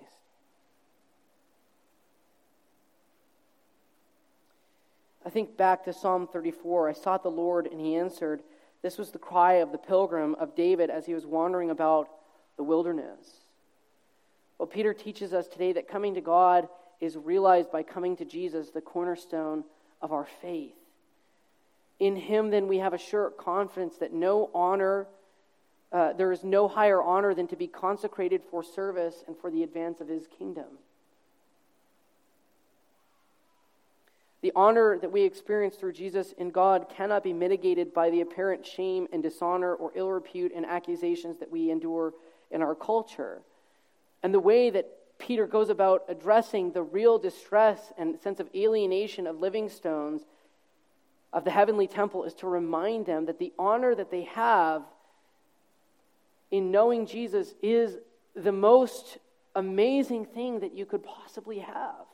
I 5.25 5.29
think 5.29 5.57
back 5.57 5.83
to 5.85 5.93
Psalm 5.93 6.27
34. 6.27 6.89
I 6.89 6.93
sought 6.93 7.23
the 7.23 7.31
Lord, 7.31 7.67
and 7.67 7.81
he 7.81 7.95
answered. 7.95 8.41
This 8.83 8.99
was 8.99 9.09
the 9.09 9.17
cry 9.17 9.53
of 9.53 9.71
the 9.71 9.79
pilgrim 9.79 10.35
of 10.35 10.55
David 10.55 10.91
as 10.91 11.07
he 11.07 11.15
was 11.15 11.25
wandering 11.25 11.71
about 11.71 12.07
the 12.55 12.63
wilderness. 12.63 13.41
Well, 14.59 14.67
Peter 14.67 14.93
teaches 14.93 15.33
us 15.33 15.47
today 15.47 15.73
that 15.73 15.87
coming 15.87 16.13
to 16.13 16.21
God 16.21 16.69
is 17.01 17.17
realized 17.17 17.71
by 17.71 17.81
coming 17.81 18.15
to 18.17 18.25
Jesus, 18.25 18.69
the 18.69 18.81
cornerstone 18.81 19.63
of 20.01 20.11
our 20.11 20.27
faith. 20.41 20.73
In 21.99 22.15
him, 22.15 22.49
then, 22.49 22.67
we 22.67 22.79
have 22.79 22.93
a 22.93 22.97
sure 22.97 23.29
confidence 23.29 23.95
that 23.97 24.11
no 24.11 24.49
honor, 24.53 25.07
uh, 25.91 26.13
there 26.13 26.31
is 26.31 26.43
no 26.43 26.67
higher 26.67 27.01
honor 27.01 27.33
than 27.33 27.47
to 27.47 27.55
be 27.55 27.67
consecrated 27.67 28.41
for 28.51 28.63
service 28.63 29.23
and 29.27 29.37
for 29.37 29.49
the 29.49 29.63
advance 29.63 30.01
of 30.01 30.07
his 30.07 30.27
kingdom. 30.27 30.65
The 34.41 34.51
honor 34.55 34.99
that 34.99 35.11
we 35.11 35.23
experience 35.23 35.75
through 35.75 35.93
Jesus 35.93 36.33
in 36.33 36.51
God 36.51 36.87
cannot 36.95 37.23
be 37.23 37.33
mitigated 37.33 37.93
by 37.93 38.11
the 38.11 38.21
apparent 38.21 38.63
shame 38.63 39.07
and 39.11 39.23
dishonor 39.23 39.73
or 39.73 39.91
ill 39.95 40.11
repute 40.11 40.51
and 40.55 40.67
accusations 40.67 41.39
that 41.39 41.49
we 41.49 41.71
endure 41.71 42.13
in 42.51 42.61
our 42.61 42.75
culture. 42.75 43.41
And 44.21 44.33
the 44.33 44.39
way 44.39 44.69
that 44.69 44.87
Peter 45.25 45.47
goes 45.47 45.69
about 45.69 46.03
addressing 46.07 46.71
the 46.71 46.83
real 46.83 47.17
distress 47.17 47.91
and 47.97 48.19
sense 48.21 48.39
of 48.39 48.47
alienation 48.53 49.25
of 49.25 49.39
living 49.39 49.69
stones 49.69 50.21
of 51.33 51.43
the 51.43 51.49
heavenly 51.49 51.87
temple 51.87 52.23
is 52.25 52.35
to 52.35 52.47
remind 52.47 53.07
them 53.07 53.25
that 53.25 53.39
the 53.39 53.51
honor 53.57 53.95
that 53.95 54.11
they 54.11 54.21
have 54.25 54.83
in 56.51 56.69
knowing 56.69 57.07
Jesus 57.07 57.55
is 57.63 57.97
the 58.35 58.51
most 58.51 59.17
amazing 59.55 60.25
thing 60.25 60.59
that 60.59 60.73
you 60.73 60.85
could 60.85 61.03
possibly 61.03 61.57
have. 61.57 62.05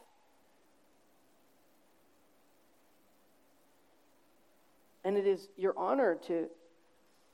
And 5.03 5.18
it 5.18 5.28
is 5.28 5.49
your 5.57 5.78
honor 5.78 6.18
to 6.28 6.47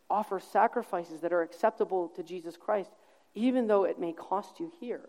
offer 0.10 0.40
sacrifices 0.40 1.22
that 1.22 1.32
are 1.32 1.44
acceptable 1.44 2.08
to 2.16 2.24
Jesus 2.24 2.58
Christ, 2.58 2.90
even 3.36 3.68
though 3.68 3.84
it 3.84 4.00
may 4.00 4.12
cost 4.12 4.60
you 4.60 4.72
here. 4.80 5.08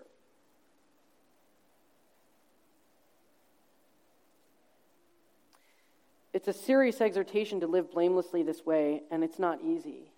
It's 6.39 6.47
a 6.47 6.53
serious 6.53 7.01
exhortation 7.01 7.59
to 7.63 7.67
live 7.67 7.91
blamelessly 7.91 8.45
this 8.45 8.65
way, 8.65 9.03
and 9.11 9.25
it's 9.25 9.41
not 9.41 9.59
easy. 9.61 10.13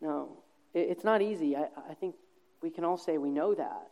No, 0.00 0.38
it's 0.74 1.04
not 1.04 1.22
easy. 1.22 1.54
I, 1.54 1.68
I 1.88 1.94
think 1.94 2.16
we 2.60 2.70
can 2.70 2.82
all 2.82 2.98
say 2.98 3.18
we 3.18 3.30
know 3.30 3.54
that. 3.54 3.88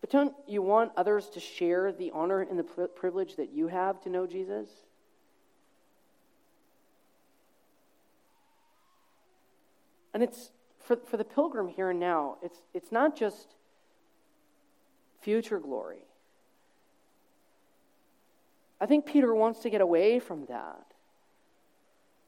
But 0.00 0.08
don't 0.08 0.34
you 0.48 0.62
want 0.62 0.92
others 0.96 1.28
to 1.34 1.40
share 1.40 1.92
the 1.92 2.12
honor 2.14 2.40
and 2.40 2.58
the 2.58 2.64
privilege 2.64 3.36
that 3.36 3.52
you 3.52 3.68
have 3.68 4.00
to 4.04 4.08
know 4.08 4.26
Jesus? 4.26 4.70
And 10.14 10.22
it's 10.22 10.50
for, 10.78 10.96
for 10.96 11.18
the 11.18 11.24
pilgrim 11.24 11.68
here 11.68 11.90
and 11.90 12.00
now, 12.00 12.38
it's, 12.42 12.56
it's 12.72 12.90
not 12.90 13.14
just 13.14 13.48
future 15.20 15.58
glory. 15.60 16.06
I 18.82 18.86
think 18.86 19.06
Peter 19.06 19.32
wants 19.32 19.60
to 19.60 19.70
get 19.70 19.80
away 19.80 20.18
from 20.18 20.46
that. 20.46 20.84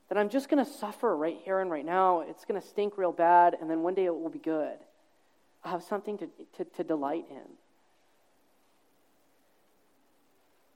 That 0.08 0.16
I'm 0.16 0.28
just 0.28 0.48
going 0.48 0.64
to 0.64 0.70
suffer 0.70 1.16
right 1.16 1.36
here 1.42 1.58
and 1.58 1.68
right 1.68 1.84
now. 1.84 2.20
It's 2.20 2.44
going 2.44 2.60
to 2.60 2.66
stink 2.66 2.96
real 2.96 3.10
bad, 3.10 3.56
and 3.60 3.68
then 3.68 3.82
one 3.82 3.94
day 3.94 4.04
it 4.04 4.14
will 4.14 4.30
be 4.30 4.38
good. 4.38 4.76
I'll 5.64 5.72
have 5.72 5.82
something 5.82 6.16
to, 6.18 6.28
to, 6.58 6.64
to 6.64 6.84
delight 6.84 7.24
in. 7.28 7.42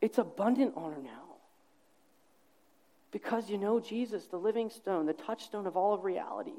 It's 0.01 0.19
abundant 0.19 0.73
honor 0.75 1.01
now. 1.01 1.37
Because 3.13 3.49
you 3.49 3.57
know 3.57 3.79
Jesus, 3.79 4.27
the 4.27 4.37
living 4.37 4.71
stone, 4.71 5.07
the 5.07 5.13
touchstone 5.13 5.69
of 5.69 5.77
all 5.77 5.95
of 5.95 6.03
reality. 6.03 6.59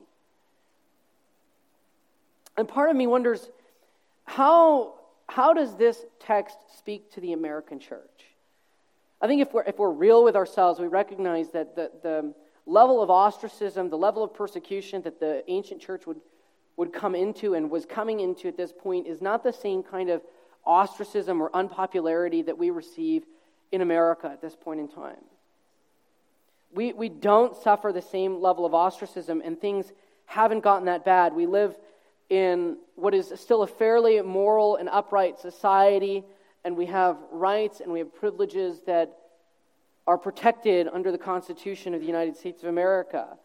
And 2.55 2.69
part 2.69 2.89
of 2.89 2.95
me 2.95 3.05
wonders 3.05 3.49
how, 4.23 4.93
how 5.27 5.53
does 5.53 5.75
this 5.75 6.05
text 6.21 6.55
speak 6.77 7.11
to 7.15 7.19
the 7.19 7.33
American 7.33 7.81
church? 7.81 8.29
I 9.21 9.27
think 9.27 9.41
if 9.41 9.53
we're, 9.53 9.63
if 9.63 9.77
we're 9.77 9.91
real 9.91 10.23
with 10.23 10.35
ourselves, 10.35 10.79
we 10.79 10.87
recognize 10.87 11.49
that 11.49 11.75
the, 11.75 11.91
the 12.01 12.33
level 12.65 13.01
of 13.01 13.09
ostracism, 13.09 13.89
the 13.89 13.97
level 13.97 14.23
of 14.23 14.33
persecution 14.33 15.01
that 15.01 15.19
the 15.19 15.43
ancient 15.49 15.81
church 15.81 16.07
would, 16.07 16.21
would 16.77 16.93
come 16.93 17.15
into 17.15 17.53
and 17.55 17.69
was 17.69 17.85
coming 17.85 18.19
into 18.21 18.47
at 18.47 18.55
this 18.55 18.71
point 18.71 19.07
is 19.07 19.21
not 19.21 19.43
the 19.43 19.51
same 19.51 19.83
kind 19.83 20.09
of 20.09 20.21
ostracism 20.65 21.41
or 21.41 21.49
unpopularity 21.53 22.43
that 22.43 22.57
we 22.57 22.69
receive 22.69 23.25
in 23.71 23.81
America 23.81 24.27
at 24.27 24.41
this 24.41 24.55
point 24.55 24.79
in 24.79 24.87
time. 24.87 25.17
We, 26.73 26.93
we 26.93 27.09
don't 27.09 27.57
suffer 27.57 27.91
the 27.91 28.01
same 28.01 28.39
level 28.41 28.65
of 28.65 28.73
ostracism, 28.73 29.41
and 29.43 29.59
things 29.59 29.91
haven't 30.25 30.61
gotten 30.61 30.85
that 30.85 31.03
bad. 31.03 31.33
We 31.33 31.47
live 31.47 31.75
in 32.29 32.77
what 32.95 33.15
is 33.15 33.33
still 33.35 33.63
a 33.63 33.67
fairly 33.67 34.21
moral 34.21 34.75
and 34.75 34.87
upright 34.87 35.39
society, 35.39 36.23
and 36.63 36.75
we 36.75 36.87
have 36.87 37.17
rights 37.31 37.79
and 37.79 37.91
we 37.91 37.99
have 37.99 38.13
privileges 38.13 38.81
that 38.85 39.17
are 40.07 40.17
protected 40.17 40.87
under 40.91 41.11
the 41.11 41.17
Constitution 41.17 41.93
of 41.93 42.01
the 42.01 42.07
United 42.07 42.35
States 42.35 42.63
of 42.63 42.69
America. 42.69 43.37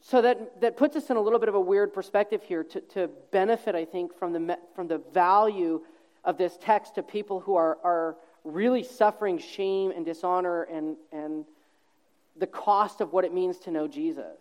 So 0.00 0.22
that, 0.22 0.60
that 0.60 0.76
puts 0.76 0.96
us 0.96 1.10
in 1.10 1.16
a 1.16 1.20
little 1.20 1.38
bit 1.38 1.48
of 1.48 1.54
a 1.54 1.60
weird 1.60 1.92
perspective 1.92 2.42
here 2.42 2.64
to, 2.64 2.80
to 2.80 3.10
benefit, 3.30 3.74
I 3.74 3.84
think, 3.84 4.16
from 4.18 4.32
the, 4.32 4.58
from 4.74 4.88
the 4.88 4.98
value 5.12 5.82
of 6.24 6.38
this 6.38 6.56
text 6.60 6.94
to 6.94 7.02
people 7.02 7.40
who 7.40 7.56
are, 7.56 7.78
are 7.84 8.16
really 8.44 8.82
suffering 8.82 9.38
shame 9.38 9.90
and 9.90 10.06
dishonor 10.06 10.62
and, 10.62 10.96
and 11.12 11.44
the 12.38 12.46
cost 12.46 13.00
of 13.00 13.12
what 13.12 13.24
it 13.24 13.34
means 13.34 13.58
to 13.58 13.70
know 13.70 13.86
Jesus. 13.86 14.38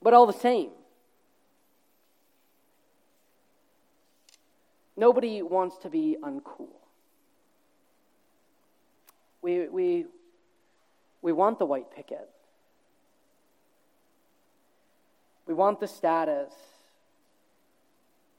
But 0.00 0.14
all 0.14 0.26
the 0.26 0.32
same, 0.32 0.70
nobody 4.98 5.40
wants 5.42 5.78
to 5.78 5.88
be 5.88 6.16
uncool. 6.22 6.68
We, 9.40 9.68
we, 9.68 10.06
we 11.22 11.32
want 11.32 11.58
the 11.58 11.64
white 11.64 11.94
picket. 11.94 12.28
We 15.46 15.54
want 15.54 15.80
the 15.80 15.86
status. 15.86 16.52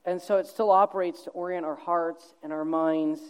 And 0.06 0.22
so 0.22 0.38
it 0.38 0.48
still 0.48 0.70
operates 0.70 1.24
to 1.24 1.30
orient 1.32 1.66
our 1.66 1.76
hearts 1.76 2.36
and 2.44 2.52
our 2.54 2.66
minds 2.66 3.22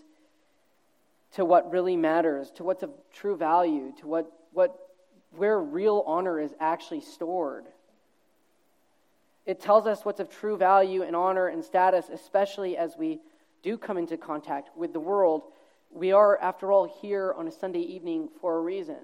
to 1.34 1.46
what 1.46 1.72
really 1.72 1.96
matters, 1.96 2.50
to 2.52 2.64
what's 2.64 2.84
of 2.84 2.90
true 3.14 3.38
value, 3.38 3.94
to 4.00 4.08
what, 4.08 4.32
what, 4.52 4.76
where 5.36 5.60
real 5.60 6.04
honor 6.08 6.40
is 6.40 6.52
actually 6.60 7.02
stored. 7.02 7.66
It 9.50 9.60
tells 9.60 9.88
us 9.88 10.06
what's 10.06 10.20
of 10.20 10.30
true 10.30 10.58
value 10.58 11.02
and 11.02 11.16
honor 11.16 11.48
and 11.48 11.66
status, 11.66 12.06
especially 12.14 12.78
as 12.78 12.96
we 12.96 13.20
do 13.64 13.80
come 13.80 13.98
into 13.98 14.16
contact 14.16 14.70
with 14.78 14.94
the 14.94 15.00
world. 15.00 15.42
We 15.92 16.12
are, 16.12 16.40
after 16.40 16.72
all, 16.72 16.86
here 17.02 17.34
on 17.36 17.48
a 17.48 17.52
Sunday 17.52 17.80
evening 17.80 18.30
for 18.42 18.60
a 18.60 18.62
reason. 18.62 19.00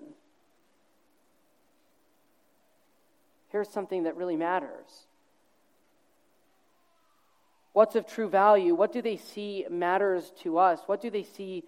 Here's 3.49 3.69
something 3.69 4.03
that 4.03 4.17
really 4.17 4.35
matters. 4.35 5.07
What's 7.73 7.95
of 7.95 8.05
true 8.05 8.29
value? 8.29 8.75
What 8.75 8.93
do 8.93 9.01
they 9.01 9.17
see 9.17 9.65
matters 9.67 10.31
to 10.43 10.59
us? 10.59 10.79
What 10.85 11.01
do 11.01 11.09
they 11.09 11.23
see 11.23 11.63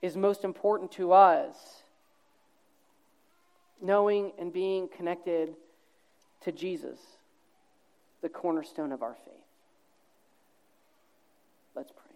is 0.00 0.16
most 0.16 0.42
important 0.42 0.90
to 0.92 1.12
us. 1.12 1.82
Knowing 3.82 4.32
and 4.38 4.54
being 4.54 4.88
connected 4.88 5.54
to 6.44 6.50
Jesus, 6.50 6.98
the 8.22 8.28
cornerstone 8.28 8.92
of 8.92 9.02
our 9.02 9.14
faith. 9.14 9.34
Let's 11.74 11.90
pray. 11.90 12.12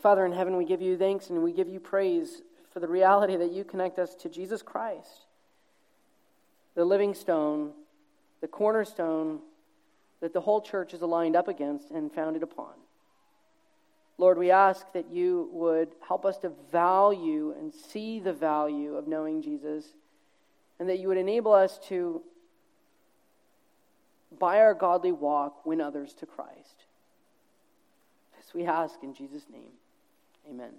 Father 0.00 0.26
in 0.26 0.32
heaven, 0.32 0.56
we 0.56 0.64
give 0.64 0.82
you 0.82 0.96
thanks 0.96 1.30
and 1.30 1.42
we 1.42 1.52
give 1.52 1.68
you 1.68 1.80
praise 1.80 2.42
for 2.72 2.80
the 2.80 2.88
reality 2.88 3.36
that 3.36 3.52
you 3.52 3.64
connect 3.64 3.98
us 3.98 4.14
to 4.16 4.28
Jesus 4.28 4.62
Christ, 4.62 5.26
the 6.74 6.84
living 6.84 7.14
stone, 7.14 7.72
the 8.40 8.48
cornerstone 8.48 9.40
that 10.20 10.32
the 10.32 10.40
whole 10.40 10.60
church 10.60 10.94
is 10.94 11.02
aligned 11.02 11.36
up 11.36 11.48
against 11.48 11.90
and 11.90 12.12
founded 12.12 12.42
upon. 12.42 12.72
Lord, 14.18 14.38
we 14.38 14.50
ask 14.50 14.92
that 14.92 15.10
you 15.10 15.48
would 15.52 15.88
help 16.06 16.24
us 16.24 16.38
to 16.38 16.52
value 16.70 17.54
and 17.58 17.72
see 17.72 18.20
the 18.20 18.32
value 18.32 18.96
of 18.96 19.08
knowing 19.08 19.42
Jesus, 19.42 19.84
and 20.82 20.90
that 20.90 20.98
you 20.98 21.06
would 21.06 21.16
enable 21.16 21.52
us 21.52 21.78
to, 21.86 22.20
by 24.36 24.58
our 24.58 24.74
godly 24.74 25.12
walk, 25.12 25.64
win 25.64 25.80
others 25.80 26.12
to 26.14 26.26
Christ. 26.26 26.86
This 28.36 28.52
we 28.52 28.64
ask 28.64 29.00
in 29.00 29.14
Jesus' 29.14 29.44
name. 29.48 29.70
Amen. 30.50 30.72